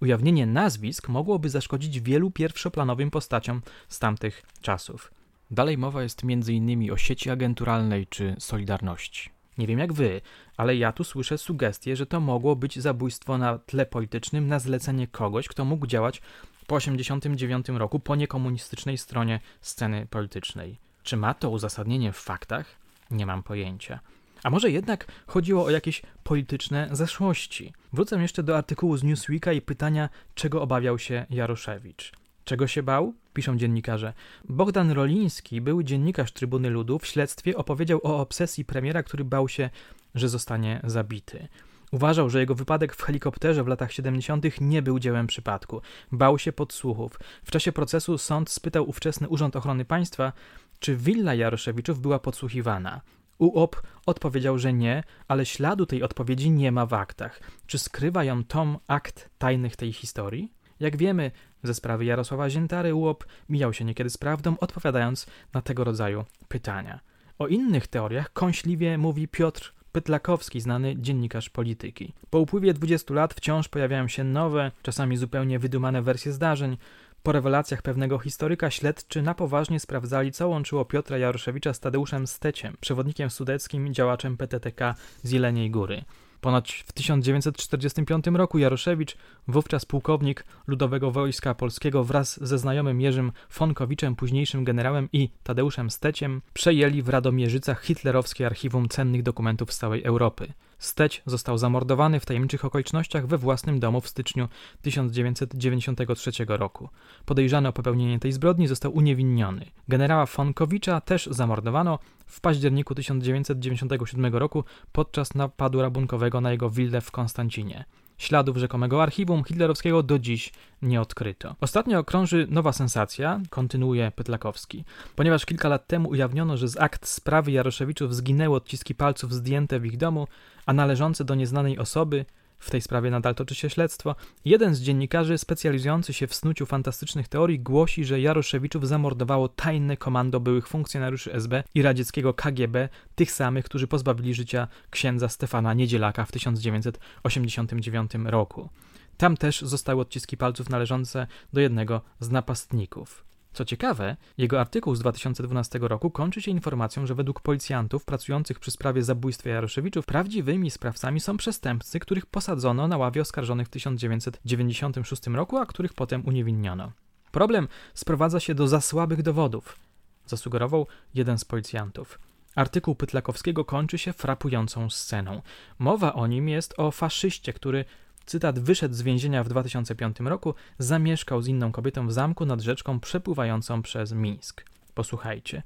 Ujawnienie 0.00 0.46
nazwisk 0.46 1.08
mogłoby 1.08 1.50
zaszkodzić 1.50 2.00
wielu 2.00 2.30
pierwszoplanowym 2.30 3.10
postaciom 3.10 3.62
z 3.88 3.98
tamtych 3.98 4.42
czasów. 4.60 5.10
Dalej 5.50 5.78
mowa 5.78 6.02
jest 6.02 6.22
m.in. 6.24 6.92
o 6.92 6.96
sieci 6.96 7.30
agenturalnej 7.30 8.06
czy 8.06 8.36
Solidarności. 8.38 9.35
Nie 9.58 9.66
wiem 9.66 9.78
jak 9.78 9.92
wy, 9.92 10.20
ale 10.56 10.76
ja 10.76 10.92
tu 10.92 11.04
słyszę 11.04 11.38
sugestię, 11.38 11.96
że 11.96 12.06
to 12.06 12.20
mogło 12.20 12.56
być 12.56 12.78
zabójstwo 12.78 13.38
na 13.38 13.58
tle 13.58 13.86
politycznym 13.86 14.46
na 14.46 14.58
zlecenie 14.58 15.06
kogoś, 15.06 15.48
kto 15.48 15.64
mógł 15.64 15.86
działać 15.86 16.22
po 16.66 16.78
1989 16.78 17.68
roku 17.68 18.00
po 18.00 18.16
niekomunistycznej 18.16 18.98
stronie 18.98 19.40
sceny 19.60 20.06
politycznej. 20.10 20.78
Czy 21.02 21.16
ma 21.16 21.34
to 21.34 21.50
uzasadnienie 21.50 22.12
w 22.12 22.16
faktach? 22.16 22.66
Nie 23.10 23.26
mam 23.26 23.42
pojęcia. 23.42 24.00
A 24.42 24.50
może 24.50 24.70
jednak 24.70 25.06
chodziło 25.26 25.64
o 25.64 25.70
jakieś 25.70 26.02
polityczne 26.24 26.88
zaszłości? 26.92 27.72
Wrócę 27.92 28.22
jeszcze 28.22 28.42
do 28.42 28.56
artykułu 28.56 28.96
z 28.96 29.02
Newsweeka 29.02 29.52
i 29.52 29.60
pytania, 29.60 30.08
czego 30.34 30.62
obawiał 30.62 30.98
się 30.98 31.26
Jaroszewicz. 31.30 32.12
Czego 32.44 32.66
się 32.66 32.82
bał? 32.82 33.14
Piszą 33.36 33.56
dziennikarze. 33.56 34.12
Bogdan 34.48 34.90
Roliński, 34.90 35.60
były 35.60 35.84
dziennikarz 35.84 36.32
Trybuny 36.32 36.70
Ludu, 36.70 36.98
w 36.98 37.06
śledztwie 37.06 37.56
opowiedział 37.56 38.00
o 38.02 38.20
obsesji 38.20 38.64
premiera, 38.64 39.02
który 39.02 39.24
bał 39.24 39.48
się, 39.48 39.70
że 40.14 40.28
zostanie 40.28 40.80
zabity. 40.84 41.48
Uważał, 41.92 42.30
że 42.30 42.40
jego 42.40 42.54
wypadek 42.54 42.94
w 42.94 43.02
helikopterze 43.02 43.64
w 43.64 43.66
latach 43.66 43.92
70. 43.92 44.60
nie 44.60 44.82
był 44.82 44.98
dziełem 44.98 45.26
przypadku. 45.26 45.80
Bał 46.12 46.38
się 46.38 46.52
podsłuchów. 46.52 47.18
W 47.44 47.50
czasie 47.50 47.72
procesu 47.72 48.18
sąd 48.18 48.50
spytał 48.50 48.88
ówczesny 48.88 49.28
Urząd 49.28 49.56
Ochrony 49.56 49.84
Państwa, 49.84 50.32
czy 50.78 50.96
willa 50.96 51.34
Jaroszewiczów 51.34 52.00
była 52.00 52.18
podsłuchiwana. 52.18 53.00
UOP 53.38 53.82
odpowiedział, 54.06 54.58
że 54.58 54.72
nie, 54.72 55.02
ale 55.28 55.46
śladu 55.46 55.86
tej 55.86 56.02
odpowiedzi 56.02 56.50
nie 56.50 56.72
ma 56.72 56.86
w 56.86 56.94
aktach. 56.94 57.40
Czy 57.66 57.78
skrywa 57.78 58.24
ją 58.24 58.44
tom 58.44 58.78
akt 58.86 59.30
tajnych 59.38 59.76
tej 59.76 59.92
historii? 59.92 60.55
Jak 60.80 60.96
wiemy, 60.96 61.30
ze 61.62 61.74
sprawy 61.74 62.04
Jarosława 62.04 62.50
Ziętary 62.50 62.94
UOP 62.94 63.26
mijał 63.48 63.72
się 63.72 63.84
niekiedy 63.84 64.10
z 64.10 64.16
prawdą, 64.16 64.58
odpowiadając 64.60 65.26
na 65.54 65.62
tego 65.62 65.84
rodzaju 65.84 66.24
pytania. 66.48 67.00
O 67.38 67.46
innych 67.46 67.86
teoriach 67.86 68.32
kąśliwie 68.32 68.98
mówi 68.98 69.28
Piotr 69.28 69.74
Pytlakowski, 69.92 70.60
znany 70.60 70.96
dziennikarz 70.96 71.50
polityki. 71.50 72.12
Po 72.30 72.38
upływie 72.38 72.74
20 72.74 73.14
lat 73.14 73.34
wciąż 73.34 73.68
pojawiają 73.68 74.08
się 74.08 74.24
nowe, 74.24 74.70
czasami 74.82 75.16
zupełnie 75.16 75.58
wydumane 75.58 76.02
wersje 76.02 76.32
zdarzeń, 76.32 76.76
po 77.22 77.32
rewelacjach 77.32 77.82
pewnego 77.82 78.18
historyka 78.18 78.70
śledczy 78.70 79.22
na 79.22 79.34
poważnie 79.34 79.80
sprawdzali, 79.80 80.32
co 80.32 80.48
łączyło 80.48 80.84
Piotra 80.84 81.18
Jaroszewicza 81.18 81.74
z 81.74 81.80
Tadeuszem 81.80 82.26
Steciem, 82.26 82.76
przewodnikiem 82.80 83.30
sudeckim, 83.30 83.94
działaczem 83.94 84.36
PTTK 84.36 84.94
z 85.22 85.30
Jeleniej 85.30 85.70
Góry. 85.70 86.04
Ponoć 86.40 86.84
w 86.86 86.92
1945 86.92 88.24
roku 88.26 88.58
Jaroszewicz, 88.58 89.16
wówczas 89.48 89.84
pułkownik 89.84 90.44
Ludowego 90.66 91.10
Wojska 91.10 91.54
Polskiego 91.54 92.04
wraz 92.04 92.44
ze 92.44 92.58
znajomym 92.58 93.00
Jerzym 93.00 93.32
Fonkowiczem, 93.48 94.16
późniejszym 94.16 94.64
generałem 94.64 95.08
i 95.12 95.30
Tadeuszem 95.42 95.90
Steciem, 95.90 96.42
przejęli 96.54 97.02
w 97.02 97.08
Radomierzycach 97.08 97.82
hitlerowskie 97.82 98.46
archiwum 98.46 98.88
cennych 98.88 99.22
dokumentów 99.22 99.72
z 99.72 99.78
całej 99.78 100.04
Europy. 100.04 100.52
Steć 100.78 101.22
został 101.26 101.58
zamordowany 101.58 102.20
w 102.20 102.26
tajemniczych 102.26 102.64
okolicznościach 102.64 103.26
we 103.26 103.38
własnym 103.38 103.80
domu 103.80 104.00
w 104.00 104.08
styczniu 104.08 104.48
1993 104.82 106.30
roku. 106.48 106.88
Podejrzany 107.24 107.68
o 107.68 107.72
popełnienie 107.72 108.18
tej 108.18 108.32
zbrodni 108.32 108.68
został 108.68 108.94
uniewinniony. 108.94 109.66
Generała 109.88 110.26
Fonkowicza 110.26 111.00
też 111.00 111.26
zamordowano 111.26 111.98
w 112.26 112.40
październiku 112.40 112.94
1997 112.94 114.34
roku 114.36 114.64
podczas 114.92 115.34
napadu 115.34 115.82
rabunkowego 115.82 116.40
na 116.40 116.52
jego 116.52 116.70
willę 116.70 117.00
w 117.00 117.10
Konstancinie. 117.10 117.84
Śladów 118.18 118.56
rzekomego 118.56 119.02
archiwum 119.02 119.44
hitlerowskiego 119.44 120.02
do 120.02 120.18
dziś 120.18 120.52
nie 120.82 121.00
odkryto. 121.00 121.56
Ostatnio 121.60 122.04
krąży 122.04 122.46
nowa 122.50 122.72
sensacja, 122.72 123.40
kontynuuje 123.50 124.12
Pytlakowski, 124.16 124.84
ponieważ 125.16 125.46
kilka 125.46 125.68
lat 125.68 125.86
temu 125.86 126.08
ujawniono, 126.08 126.56
że 126.56 126.68
z 126.68 126.76
akt 126.76 127.06
sprawy 127.08 127.52
Jaroszewiczów 127.52 128.14
zginęły 128.14 128.56
odciski 128.56 128.94
palców 128.94 129.34
zdjęte 129.34 129.80
w 129.80 129.86
ich 129.86 129.96
domu, 129.96 130.26
a 130.66 130.72
należące 130.72 131.24
do 131.24 131.34
nieznanej 131.34 131.78
osoby 131.78 132.24
w 132.58 132.70
tej 132.70 132.80
sprawie 132.80 133.10
nadal 133.10 133.34
toczy 133.34 133.54
się 133.54 133.70
śledztwo. 133.70 134.14
Jeden 134.44 134.74
z 134.74 134.80
dziennikarzy 134.80 135.38
specjalizujący 135.38 136.12
się 136.12 136.26
w 136.26 136.34
snuciu 136.34 136.66
fantastycznych 136.66 137.28
teorii 137.28 137.60
głosi, 137.60 138.04
że 138.04 138.20
Jaroszewiczów 138.20 138.88
zamordowało 138.88 139.48
tajne 139.48 139.96
komando 139.96 140.40
byłych 140.40 140.68
funkcjonariuszy 140.68 141.32
SB 141.32 141.62
i 141.74 141.82
radzieckiego 141.82 142.34
KGB, 142.34 142.88
tych 143.14 143.32
samych, 143.32 143.64
którzy 143.64 143.86
pozbawili 143.86 144.34
życia 144.34 144.68
księdza 144.90 145.28
Stefana 145.28 145.74
Niedzielaka 145.74 146.24
w 146.24 146.32
1989 146.32 148.10
roku. 148.24 148.68
Tam 149.16 149.36
też 149.36 149.60
zostały 149.60 150.00
odciski 150.00 150.36
palców 150.36 150.70
należące 150.70 151.26
do 151.52 151.60
jednego 151.60 152.00
z 152.20 152.30
napastników. 152.30 153.24
Co 153.56 153.64
ciekawe, 153.64 154.16
jego 154.38 154.60
artykuł 154.60 154.94
z 154.94 155.00
2012 155.00 155.78
roku 155.82 156.10
kończy 156.10 156.42
się 156.42 156.50
informacją, 156.50 157.06
że 157.06 157.14
według 157.14 157.40
policjantów 157.40 158.04
pracujących 158.04 158.60
przy 158.60 158.70
sprawie 158.70 159.02
zabójstwa 159.02 159.50
Jaroszewiczów 159.50 160.06
prawdziwymi 160.06 160.70
sprawcami 160.70 161.20
są 161.20 161.36
przestępcy, 161.36 162.00
których 162.00 162.26
posadzono 162.26 162.88
na 162.88 162.96
ławie 162.96 163.20
oskarżonych 163.20 163.66
w 163.66 163.70
1996 163.70 165.26
roku, 165.26 165.56
a 165.56 165.66
których 165.66 165.94
potem 165.94 166.26
uniewinniono. 166.26 166.92
Problem 167.30 167.68
sprowadza 167.94 168.40
się 168.40 168.54
do 168.54 168.68
za 168.68 168.80
słabych 168.80 169.22
dowodów, 169.22 169.78
zasugerował 170.26 170.86
jeden 171.14 171.38
z 171.38 171.44
policjantów. 171.44 172.18
Artykuł 172.54 172.94
Pytlakowskiego 172.94 173.64
kończy 173.64 173.98
się 173.98 174.12
frapującą 174.12 174.90
sceną. 174.90 175.42
Mowa 175.78 176.14
o 176.14 176.26
nim 176.26 176.48
jest 176.48 176.74
o 176.76 176.90
faszyście, 176.90 177.52
który 177.52 177.84
Cytat 178.26 178.58
wyszedł 178.58 178.94
z 178.94 179.02
więzienia 179.02 179.44
w 179.44 179.48
2005 179.48 180.20
roku, 180.20 180.54
zamieszkał 180.78 181.42
z 181.42 181.48
inną 181.48 181.72
kobietą 181.72 182.06
w 182.06 182.12
zamku 182.12 182.46
nad 182.46 182.60
rzeczką 182.60 183.00
przepływającą 183.00 183.82
przez 183.82 184.12
Mińsk. 184.12 184.64
Posłuchajcie. 184.94 185.62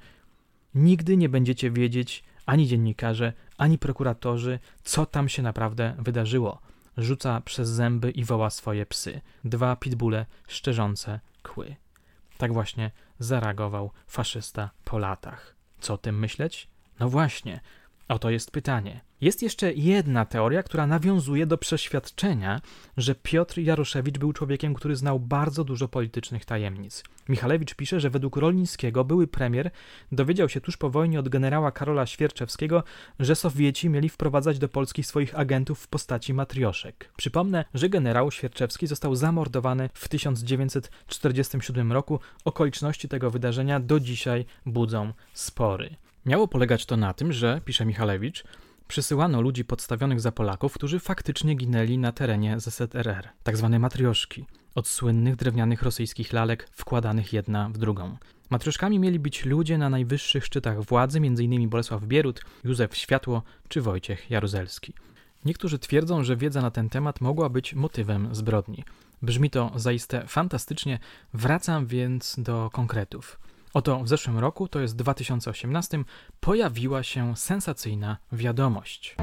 Nigdy 0.74 1.16
nie 1.16 1.28
będziecie 1.28 1.70
wiedzieć, 1.70 2.24
ani 2.46 2.66
dziennikarze, 2.66 3.32
ani 3.58 3.78
prokuratorzy, 3.78 4.58
co 4.84 5.06
tam 5.06 5.28
się 5.28 5.42
naprawdę 5.42 5.94
wydarzyło. 5.98 6.60
Rzuca 6.96 7.40
przez 7.40 7.68
zęby 7.68 8.10
i 8.10 8.24
woła 8.24 8.50
swoje 8.50 8.86
psy. 8.86 9.20
Dwa 9.44 9.76
pitbulle 9.76 10.26
szczerzące 10.48 11.20
kły. 11.42 11.76
Tak 12.38 12.52
właśnie 12.52 12.90
zareagował 13.18 13.90
faszysta 14.06 14.70
po 14.84 14.98
latach. 14.98 15.56
Co 15.80 15.94
o 15.94 15.98
tym 15.98 16.18
myśleć? 16.18 16.68
No 17.00 17.08
właśnie, 17.08 17.60
oto 18.08 18.30
jest 18.30 18.50
pytanie. 18.50 19.00
Jest 19.20 19.42
jeszcze 19.42 19.72
jedna 19.72 20.24
teoria, 20.24 20.62
która 20.62 20.86
nawiązuje 20.86 21.46
do 21.46 21.58
przeświadczenia, 21.58 22.60
że 22.96 23.14
Piotr 23.14 23.58
Jaroszewicz 23.58 24.18
był 24.18 24.32
człowiekiem, 24.32 24.74
który 24.74 24.96
znał 24.96 25.20
bardzo 25.20 25.64
dużo 25.64 25.88
politycznych 25.88 26.44
tajemnic. 26.44 27.04
Michalewicz 27.28 27.74
pisze, 27.74 28.00
że 28.00 28.10
według 28.10 28.36
Rolnickiego 28.36 29.04
były 29.04 29.26
premier 29.26 29.70
dowiedział 30.12 30.48
się 30.48 30.60
tuż 30.60 30.76
po 30.76 30.90
wojnie 30.90 31.20
od 31.20 31.28
generała 31.28 31.72
Karola 31.72 32.06
Świerczewskiego, 32.06 32.82
że 33.18 33.36
Sowieci 33.36 33.90
mieli 33.90 34.08
wprowadzać 34.08 34.58
do 34.58 34.68
Polski 34.68 35.02
swoich 35.02 35.38
agentów 35.38 35.80
w 35.80 35.88
postaci 35.88 36.34
matrioszek. 36.34 37.12
Przypomnę, 37.16 37.64
że 37.74 37.88
generał 37.88 38.30
Świerczewski 38.30 38.86
został 38.86 39.14
zamordowany 39.14 39.90
w 39.94 40.08
1947 40.08 41.92
roku. 41.92 42.20
Okoliczności 42.44 43.08
tego 43.08 43.30
wydarzenia 43.30 43.80
do 43.80 44.00
dzisiaj 44.00 44.44
budzą 44.66 45.12
spory. 45.34 45.96
Miało 46.26 46.48
polegać 46.48 46.86
to 46.86 46.96
na 46.96 47.14
tym, 47.14 47.32
że, 47.32 47.60
pisze 47.64 47.86
Michalewicz, 47.86 48.44
przysyłano 48.90 49.40
ludzi 49.40 49.64
podstawionych 49.64 50.20
za 50.20 50.32
Polaków, 50.32 50.74
którzy 50.74 51.00
faktycznie 51.00 51.54
ginęli 51.54 51.98
na 51.98 52.12
terenie 52.12 52.60
ZSRR, 52.60 53.28
tak 53.42 53.56
zwane 53.56 53.78
matrioszki, 53.78 54.46
od 54.74 54.88
słynnych 54.88 55.36
drewnianych 55.36 55.82
rosyjskich 55.82 56.32
lalek 56.32 56.68
wkładanych 56.72 57.32
jedna 57.32 57.68
w 57.68 57.78
drugą. 57.78 58.16
Matrioszkami 58.50 58.98
mieli 58.98 59.18
być 59.18 59.44
ludzie 59.44 59.78
na 59.78 59.90
najwyższych 59.90 60.44
szczytach 60.44 60.84
władzy, 60.84 61.18
m.in. 61.18 61.68
Bolesław 61.68 62.04
Bierut, 62.04 62.44
Józef 62.64 62.96
Światło 62.96 63.42
czy 63.68 63.80
Wojciech 63.80 64.30
Jaruzelski. 64.30 64.94
Niektórzy 65.44 65.78
twierdzą, 65.78 66.24
że 66.24 66.36
wiedza 66.36 66.62
na 66.62 66.70
ten 66.70 66.88
temat 66.88 67.20
mogła 67.20 67.48
być 67.48 67.74
motywem 67.74 68.34
zbrodni. 68.34 68.84
Brzmi 69.22 69.50
to 69.50 69.72
zaiste 69.76 70.26
fantastycznie, 70.26 70.98
wracam 71.34 71.86
więc 71.86 72.36
do 72.38 72.70
konkretów. 72.72 73.40
Oto 73.74 74.02
w 74.04 74.08
zeszłym 74.08 74.38
roku, 74.38 74.68
to 74.68 74.80
jest 74.80 74.96
2018, 74.96 76.04
pojawiła 76.40 77.02
się 77.02 77.36
sensacyjna 77.36 78.16
wiadomość. 78.32 79.16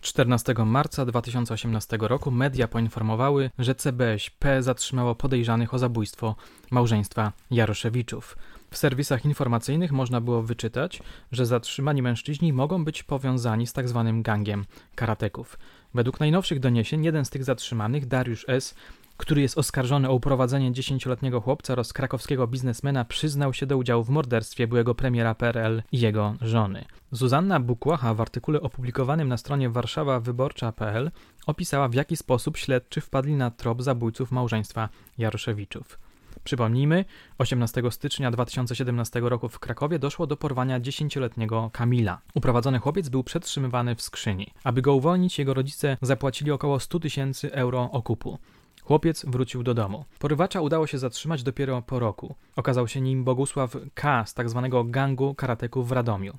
14 0.00 0.54
marca 0.66 1.06
2018 1.06 1.98
roku 2.00 2.30
media 2.30 2.68
poinformowały, 2.68 3.50
że 3.58 3.74
CBŚP 3.74 4.62
zatrzymało 4.62 5.14
podejrzanych 5.14 5.74
o 5.74 5.78
zabójstwo 5.78 6.34
małżeństwa 6.70 7.32
Jaroszewiczów. 7.50 8.36
W 8.70 8.76
serwisach 8.76 9.24
informacyjnych 9.24 9.92
można 9.92 10.20
było 10.20 10.42
wyczytać, 10.42 11.02
że 11.32 11.46
zatrzymani 11.46 12.02
mężczyźni 12.02 12.52
mogą 12.52 12.84
być 12.84 13.02
powiązani 13.02 13.66
z 13.66 13.72
tzw. 13.72 14.04
Tak 14.06 14.22
gangiem 14.22 14.64
karateków. 14.94 15.58
Według 15.94 16.20
najnowszych 16.20 16.60
doniesień 16.60 17.04
jeden 17.04 17.24
z 17.24 17.30
tych 17.30 17.44
zatrzymanych, 17.44 18.06
Dariusz 18.06 18.44
S., 18.48 18.74
który 19.16 19.42
jest 19.42 19.58
oskarżony 19.58 20.08
o 20.08 20.14
uprowadzenie 20.14 20.72
dziesięcioletniego 20.72 21.40
chłopca 21.40 21.72
oraz 21.72 21.92
krakowskiego 21.92 22.46
biznesmena, 22.46 23.04
przyznał 23.04 23.54
się 23.54 23.66
do 23.66 23.76
udziału 23.76 24.04
w 24.04 24.08
morderstwie 24.10 24.66
byłego 24.66 24.94
premiera 24.94 25.34
PRL 25.34 25.82
i 25.92 26.00
jego 26.00 26.34
żony. 26.40 26.84
Zuzanna 27.10 27.60
Bukłacha 27.60 28.14
w 28.14 28.20
artykule 28.20 28.60
opublikowanym 28.60 29.28
na 29.28 29.36
stronie 29.36 29.70
warszawawyborcza.pl 29.70 31.10
opisała 31.46 31.88
w 31.88 31.94
jaki 31.94 32.16
sposób 32.16 32.56
śledczy 32.56 33.00
wpadli 33.00 33.34
na 33.34 33.50
trop 33.50 33.82
zabójców 33.82 34.32
małżeństwa 34.32 34.88
Jaroszewiczów. 35.18 36.05
Przypomnijmy, 36.46 37.04
18 37.38 37.82
stycznia 37.90 38.30
2017 38.30 39.20
roku 39.20 39.48
w 39.48 39.58
Krakowie 39.58 39.98
doszło 39.98 40.26
do 40.26 40.36
porwania 40.36 40.80
10-letniego 40.80 41.70
Kamila. 41.72 42.18
Uprowadzony 42.34 42.78
chłopiec 42.78 43.08
był 43.08 43.24
przetrzymywany 43.24 43.94
w 43.94 44.02
skrzyni. 44.02 44.46
Aby 44.64 44.82
go 44.82 44.94
uwolnić, 44.94 45.38
jego 45.38 45.54
rodzice 45.54 45.96
zapłacili 46.02 46.50
około 46.50 46.80
100 46.80 47.00
tysięcy 47.00 47.52
euro 47.52 47.90
okupu. 47.92 48.38
Chłopiec 48.82 49.24
wrócił 49.28 49.62
do 49.62 49.74
domu. 49.74 50.04
Porywacza 50.18 50.60
udało 50.60 50.86
się 50.86 50.98
zatrzymać 50.98 51.42
dopiero 51.42 51.82
po 51.82 51.98
roku. 51.98 52.34
Okazał 52.56 52.88
się 52.88 53.00
nim 53.00 53.24
Bogusław 53.24 53.76
K. 53.94 54.26
z 54.26 54.34
tzw. 54.34 54.68
Tak 54.72 54.90
gangu 54.90 55.34
karateków 55.34 55.88
w 55.88 55.92
Radomiu. 55.92 56.38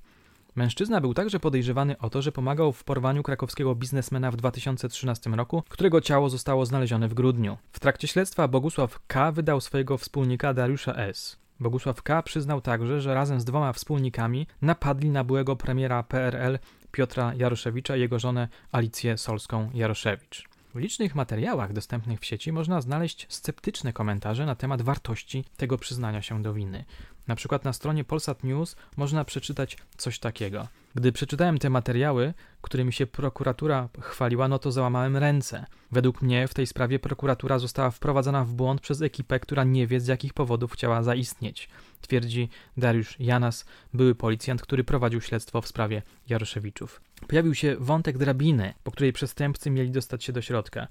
Mężczyzna 0.58 1.02
był 1.02 1.14
także 1.14 1.40
podejrzewany 1.40 1.98
o 1.98 2.10
to, 2.10 2.22
że 2.22 2.32
pomagał 2.32 2.72
w 2.72 2.84
porwaniu 2.84 3.24
krakowskiego 3.24 3.76
biznesmena 3.76 4.32
w 4.32 4.36
2013 4.36 5.30
roku, 5.30 5.64
którego 5.70 6.02
ciało 6.02 6.30
zostało 6.30 6.66
znalezione 6.66 7.08
w 7.08 7.14
grudniu. 7.14 7.58
W 7.72 7.80
trakcie 7.80 8.08
śledztwa 8.08 8.48
Bogusław 8.48 9.00
K. 9.08 9.32
wydał 9.32 9.62
swojego 9.62 9.98
wspólnika 9.98 10.54
Dariusza 10.54 10.94
S. 10.94 11.38
Bogusław 11.60 12.04
K. 12.04 12.24
przyznał 12.24 12.62
także, 12.62 13.02
że 13.02 13.14
razem 13.14 13.40
z 13.40 13.46
dwoma 13.46 13.74
wspólnikami 13.74 14.48
napadli 14.62 15.10
na 15.10 15.24
byłego 15.24 15.56
premiera 15.56 16.04
PRL 16.04 16.60
Piotra 16.92 17.34
Jaroszewicza 17.34 17.98
i 17.98 18.00
jego 18.00 18.20
żonę 18.20 18.48
Alicję 18.72 19.18
Solską 19.18 19.70
Jaroszewicz. 19.74 20.50
W 20.76 20.80
licznych 20.80 21.16
materiałach 21.16 21.74
dostępnych 21.74 22.20
w 22.20 22.26
sieci 22.26 22.52
można 22.52 22.82
znaleźć 22.82 23.26
sceptyczne 23.30 23.94
komentarze 23.94 24.46
na 24.46 24.56
temat 24.56 24.82
wartości 24.82 25.46
tego 25.58 25.78
przyznania 25.78 26.22
się 26.22 26.42
do 26.42 26.54
winy. 26.54 26.86
Na 27.28 27.36
przykład 27.36 27.66
na 27.66 27.74
stronie 27.74 28.04
Polsat 28.04 28.44
News 28.44 28.76
można 28.98 29.26
przeczytać 29.26 29.78
coś 29.98 30.20
takiego. 30.20 30.68
Gdy 30.96 31.12
przeczytałem 31.12 31.58
te 31.58 31.70
materiały, 31.70 32.34
którymi 32.62 32.94
się 32.94 33.08
prokuratura 33.08 33.90
chwaliła, 34.00 34.48
no 34.48 34.60
to 34.60 34.72
załamałem 34.72 35.18
ręce. 35.18 35.66
Według 35.92 36.22
mnie 36.22 36.48
w 36.48 36.54
tej 36.54 36.68
sprawie 36.68 37.00
prokuratura 37.00 37.60
została 37.60 37.92
wprowadzona 37.92 38.46
w 38.46 38.54
błąd 38.54 38.82
przez 38.82 39.02
ekipę, 39.02 39.40
która 39.40 39.64
nie 39.64 39.88
wie 39.88 40.00
z 40.00 40.08
jakich 40.08 40.34
powodów 40.34 40.72
chciała 40.72 41.04
zaistnieć. 41.04 41.70
Twierdzi 42.02 42.50
Dariusz 42.78 43.16
Janas, 43.20 43.66
były 43.94 44.16
policjant, 44.16 44.62
który 44.62 44.84
prowadził 44.84 45.22
śledztwo 45.22 45.62
w 45.62 45.68
sprawie 45.68 46.02
Jaroszewiczów. 46.30 47.02
Pojawił 47.28 47.56
się 47.56 47.76
wątek 47.80 48.18
drabiny, 48.18 48.74
po 48.84 48.92
której 48.92 49.14
przestępcy 49.14 49.70
mieli 49.70 49.92
dostać 49.92 50.24
się 50.24 50.34
do 50.34 50.42
środka. 50.42 50.88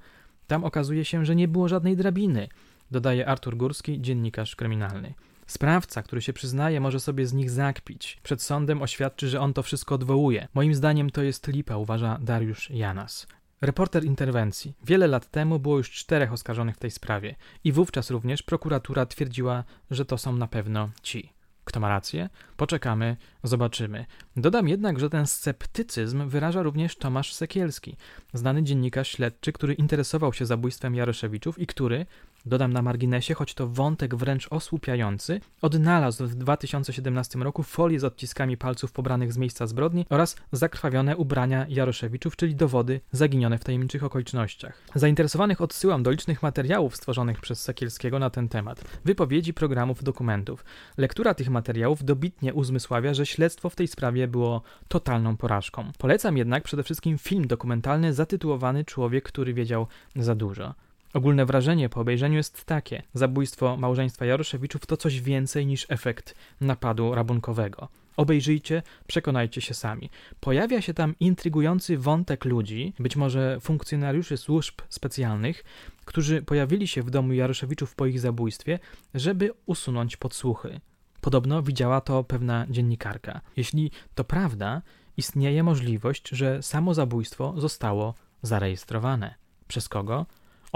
Tam 0.46 0.64
okazuje 0.64 1.04
się, 1.04 1.24
że 1.24 1.36
nie 1.36 1.48
było 1.48 1.68
żadnej 1.68 1.96
drabiny, 1.96 2.48
dodaje 2.90 3.28
Artur 3.28 3.56
Górski, 3.56 4.00
dziennikarz 4.00 4.56
kryminalny. 4.56 5.14
Sprawca, 5.46 6.02
który 6.02 6.22
się 6.22 6.32
przyznaje, 6.32 6.80
może 6.80 7.00
sobie 7.00 7.26
z 7.26 7.32
nich 7.32 7.50
zakpić. 7.50 8.20
Przed 8.22 8.42
sądem 8.42 8.82
oświadczy, 8.82 9.28
że 9.28 9.40
on 9.40 9.52
to 9.52 9.62
wszystko 9.62 9.94
odwołuje. 9.94 10.48
Moim 10.54 10.74
zdaniem 10.74 11.10
to 11.10 11.22
jest 11.22 11.48
lipa, 11.48 11.76
uważa 11.76 12.18
Dariusz 12.20 12.70
Janas. 12.70 13.26
Reporter 13.60 14.04
interwencji. 14.04 14.74
Wiele 14.84 15.06
lat 15.06 15.30
temu 15.30 15.58
było 15.58 15.76
już 15.78 15.90
czterech 15.90 16.32
oskarżonych 16.32 16.76
w 16.76 16.78
tej 16.78 16.90
sprawie 16.90 17.34
i 17.64 17.72
wówczas 17.72 18.10
również 18.10 18.42
prokuratura 18.42 19.06
twierdziła, 19.06 19.64
że 19.90 20.04
to 20.04 20.18
są 20.18 20.36
na 20.36 20.46
pewno 20.46 20.90
ci. 21.02 21.32
Kto 21.64 21.80
ma 21.80 21.88
rację? 21.88 22.28
Poczekamy, 22.56 23.16
zobaczymy. 23.42 24.06
Dodam 24.36 24.68
jednak, 24.68 25.00
że 25.00 25.10
ten 25.10 25.26
sceptycyzm 25.26 26.28
wyraża 26.28 26.62
również 26.62 26.96
Tomasz 26.96 27.34
Sekielski, 27.34 27.96
znany 28.34 28.62
dziennikarz 28.62 29.10
śledczy, 29.10 29.52
który 29.52 29.74
interesował 29.74 30.32
się 30.32 30.46
zabójstwem 30.46 30.94
Jaroszewiczów 30.94 31.58
i 31.58 31.66
który, 31.66 32.06
Dodam 32.46 32.72
na 32.72 32.82
marginesie, 32.82 33.34
choć 33.34 33.54
to 33.54 33.68
wątek 33.68 34.14
wręcz 34.14 34.48
osłupiający, 34.50 35.40
odnalazł 35.62 36.26
w 36.26 36.34
2017 36.34 37.38
roku 37.38 37.62
folię 37.62 38.00
z 38.00 38.04
odciskami 38.04 38.56
palców 38.56 38.92
pobranych 38.92 39.32
z 39.32 39.38
miejsca 39.38 39.66
zbrodni 39.66 40.06
oraz 40.10 40.36
zakrwawione 40.52 41.16
ubrania 41.16 41.66
Jaroszewiczów, 41.68 42.36
czyli 42.36 42.54
dowody 42.54 43.00
zaginione 43.12 43.58
w 43.58 43.64
tajemniczych 43.64 44.04
okolicznościach. 44.04 44.82
Zainteresowanych 44.94 45.60
odsyłam 45.60 46.02
do 46.02 46.10
licznych 46.10 46.42
materiałów 46.42 46.96
stworzonych 46.96 47.40
przez 47.40 47.62
Sakielskiego 47.62 48.18
na 48.18 48.30
ten 48.30 48.48
temat, 48.48 48.84
wypowiedzi, 49.04 49.54
programów, 49.54 50.04
dokumentów. 50.04 50.64
Lektura 50.96 51.34
tych 51.34 51.50
materiałów 51.50 52.04
dobitnie 52.04 52.54
uzmysławia, 52.54 53.14
że 53.14 53.26
śledztwo 53.26 53.70
w 53.70 53.76
tej 53.76 53.88
sprawie 53.88 54.28
było 54.28 54.62
totalną 54.88 55.36
porażką. 55.36 55.92
Polecam 55.98 56.36
jednak 56.36 56.62
przede 56.62 56.82
wszystkim 56.82 57.18
film 57.18 57.46
dokumentalny 57.46 58.14
zatytułowany 58.14 58.84
Człowiek, 58.84 59.24
który 59.24 59.54
wiedział 59.54 59.86
za 60.16 60.34
dużo. 60.34 60.74
Ogólne 61.16 61.46
wrażenie 61.46 61.88
po 61.88 62.00
obejrzeniu 62.00 62.36
jest 62.36 62.64
takie: 62.64 63.02
zabójstwo 63.14 63.76
małżeństwa 63.76 64.24
Jaroszewiczów 64.26 64.86
to 64.86 64.96
coś 64.96 65.20
więcej 65.20 65.66
niż 65.66 65.86
efekt 65.88 66.34
napadu 66.60 67.14
rabunkowego. 67.14 67.88
Obejrzyjcie, 68.16 68.82
przekonajcie 69.06 69.60
się 69.60 69.74
sami. 69.74 70.10
Pojawia 70.40 70.82
się 70.82 70.94
tam 70.94 71.14
intrygujący 71.20 71.98
wątek 71.98 72.44
ludzi, 72.44 72.92
być 72.98 73.16
może 73.16 73.60
funkcjonariuszy 73.60 74.36
służb 74.36 74.74
specjalnych, 74.88 75.64
którzy 76.04 76.42
pojawili 76.42 76.88
się 76.88 77.02
w 77.02 77.10
domu 77.10 77.32
Jaroszewiczów 77.32 77.94
po 77.94 78.06
ich 78.06 78.20
zabójstwie, 78.20 78.78
żeby 79.14 79.52
usunąć 79.66 80.16
podsłuchy. 80.16 80.80
Podobno 81.20 81.62
widziała 81.62 82.00
to 82.00 82.24
pewna 82.24 82.66
dziennikarka. 82.70 83.40
Jeśli 83.56 83.90
to 84.14 84.24
prawda, 84.24 84.82
istnieje 85.16 85.62
możliwość, 85.62 86.28
że 86.28 86.62
samo 86.62 86.94
zabójstwo 86.94 87.54
zostało 87.56 88.14
zarejestrowane. 88.42 89.34
Przez 89.68 89.88
kogo? 89.88 90.26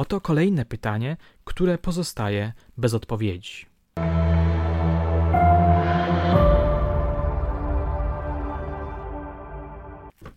Oto 0.00 0.20
kolejne 0.20 0.64
pytanie, 0.64 1.16
które 1.44 1.78
pozostaje 1.78 2.52
bez 2.76 2.94
odpowiedzi. 2.94 3.66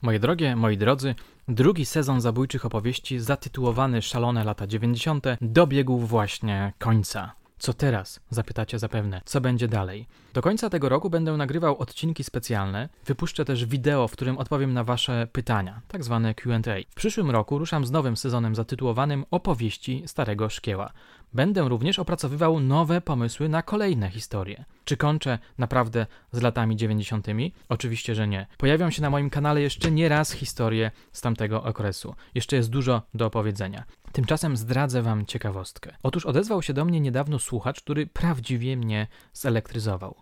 Moje 0.01 0.19
drogie, 0.19 0.55
moi 0.55 0.77
drodzy, 0.77 1.15
drugi 1.47 1.85
sezon 1.85 2.21
zabójczych 2.21 2.65
opowieści 2.65 3.19
zatytułowany 3.19 4.01
Szalone 4.01 4.43
lata 4.43 4.67
90. 4.67 5.25
dobiegł 5.41 5.97
właśnie 5.97 6.73
końca. 6.79 7.42
Co 7.63 7.73
teraz? 7.73 8.19
Zapytacie 8.29 8.79
zapewne. 8.79 9.21
Co 9.25 9.41
będzie 9.41 9.67
dalej? 9.67 10.07
Do 10.33 10.41
końca 10.41 10.69
tego 10.69 10.89
roku 10.89 11.09
będę 11.09 11.37
nagrywał 11.37 11.77
odcinki 11.77 12.23
specjalne. 12.23 12.89
Wypuszczę 13.05 13.45
też 13.45 13.65
wideo, 13.65 14.07
w 14.07 14.11
którym 14.11 14.37
odpowiem 14.37 14.73
na 14.73 14.83
Wasze 14.83 15.27
pytania, 15.31 15.81
tak 15.87 16.03
zwane 16.03 16.33
QA. 16.35 16.59
W 16.89 16.95
przyszłym 16.95 17.31
roku 17.31 17.57
ruszam 17.57 17.85
z 17.85 17.91
nowym 17.91 18.17
sezonem 18.17 18.55
zatytułowanym 18.55 19.25
Opowieści 19.31 20.03
Starego 20.05 20.49
Szkieła. 20.49 20.91
Będę 21.33 21.69
również 21.69 21.99
opracowywał 21.99 22.59
nowe 22.59 23.01
pomysły 23.01 23.49
na 23.49 23.61
kolejne 23.61 24.09
historie. 24.09 24.65
Czy 24.85 24.97
kończę 24.97 25.39
naprawdę 25.57 26.05
z 26.31 26.41
latami 26.41 26.75
90.? 26.75 27.27
Oczywiście, 27.69 28.15
że 28.15 28.27
nie. 28.27 28.47
Pojawią 28.57 28.89
się 28.89 29.01
na 29.01 29.09
moim 29.09 29.29
kanale 29.29 29.61
jeszcze 29.61 29.91
nie 29.91 30.09
raz 30.09 30.31
historie 30.31 30.91
z 31.11 31.21
tamtego 31.21 31.63
okresu. 31.63 32.15
Jeszcze 32.35 32.55
jest 32.55 32.69
dużo 32.69 33.01
do 33.13 33.25
opowiedzenia. 33.25 33.83
Tymczasem 34.13 34.57
zdradzę 34.57 35.01
Wam 35.01 35.25
ciekawostkę. 35.25 35.95
Otóż 36.03 36.25
odezwał 36.25 36.61
się 36.61 36.73
do 36.73 36.85
mnie 36.85 37.01
niedawno 37.01 37.39
słuchacz, 37.39 37.81
który 37.81 38.07
prawdziwie 38.07 38.77
mnie 38.77 39.07
zelektryzował. 39.33 40.15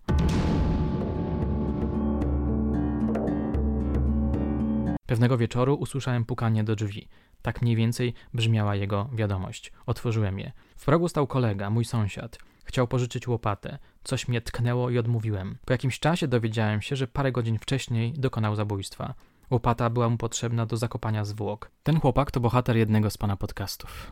Pewnego 5.06 5.38
wieczoru 5.38 5.76
usłyszałem 5.76 6.26
pukanie 6.26 6.64
do 6.64 6.76
drzwi. 6.76 7.08
Tak 7.42 7.62
mniej 7.62 7.76
więcej 7.76 8.14
brzmiała 8.34 8.76
jego 8.76 9.10
wiadomość. 9.14 9.72
Otworzyłem 9.86 10.40
je. 10.40 10.52
W 10.78 10.86
progu 10.86 11.08
stał 11.08 11.28
kolega, 11.28 11.70
mój 11.70 11.86
sąsiad. 11.86 12.38
Chciał 12.64 12.88
pożyczyć 12.88 13.28
łopatę. 13.28 13.78
Coś 14.04 14.28
mnie 14.28 14.42
tknęło 14.42 14.90
i 14.90 14.98
odmówiłem. 14.98 15.58
Po 15.66 15.74
jakimś 15.74 16.00
czasie 16.00 16.28
dowiedziałem 16.28 16.82
się, 16.82 16.96
że 16.96 17.08
parę 17.08 17.32
godzin 17.32 17.60
wcześniej 17.60 18.14
dokonał 18.14 18.56
zabójstwa. 18.56 19.14
Łopata 19.52 19.90
była 19.90 20.10
mu 20.10 20.18
potrzebna 20.18 20.66
do 20.66 20.78
zakopania 20.78 21.26
zwłok. 21.26 21.72
Ten 21.84 22.00
chłopak 22.00 22.32
to 22.32 22.40
bohater 22.40 22.78
jednego 22.78 23.10
z 23.10 23.18
pana 23.18 23.38
podcastów. 23.38 24.12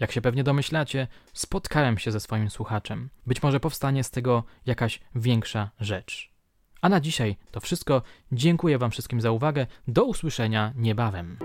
Jak 0.00 0.12
się 0.12 0.20
pewnie 0.20 0.44
domyślacie, 0.44 1.08
spotkałem 1.32 1.98
się 1.98 2.12
ze 2.12 2.20
swoim 2.20 2.50
słuchaczem. 2.50 3.10
Być 3.26 3.42
może 3.42 3.60
powstanie 3.60 4.04
z 4.04 4.10
tego 4.10 4.44
jakaś 4.66 5.00
większa 5.14 5.70
rzecz. 5.80 6.32
A 6.80 6.88
na 6.88 7.00
dzisiaj 7.00 7.36
to 7.50 7.60
wszystko. 7.60 8.02
Dziękuję 8.32 8.78
Wam 8.78 8.90
wszystkim 8.90 9.20
za 9.20 9.30
uwagę. 9.30 9.66
Do 9.88 10.04
usłyszenia 10.04 10.72
niebawem. 10.76 11.38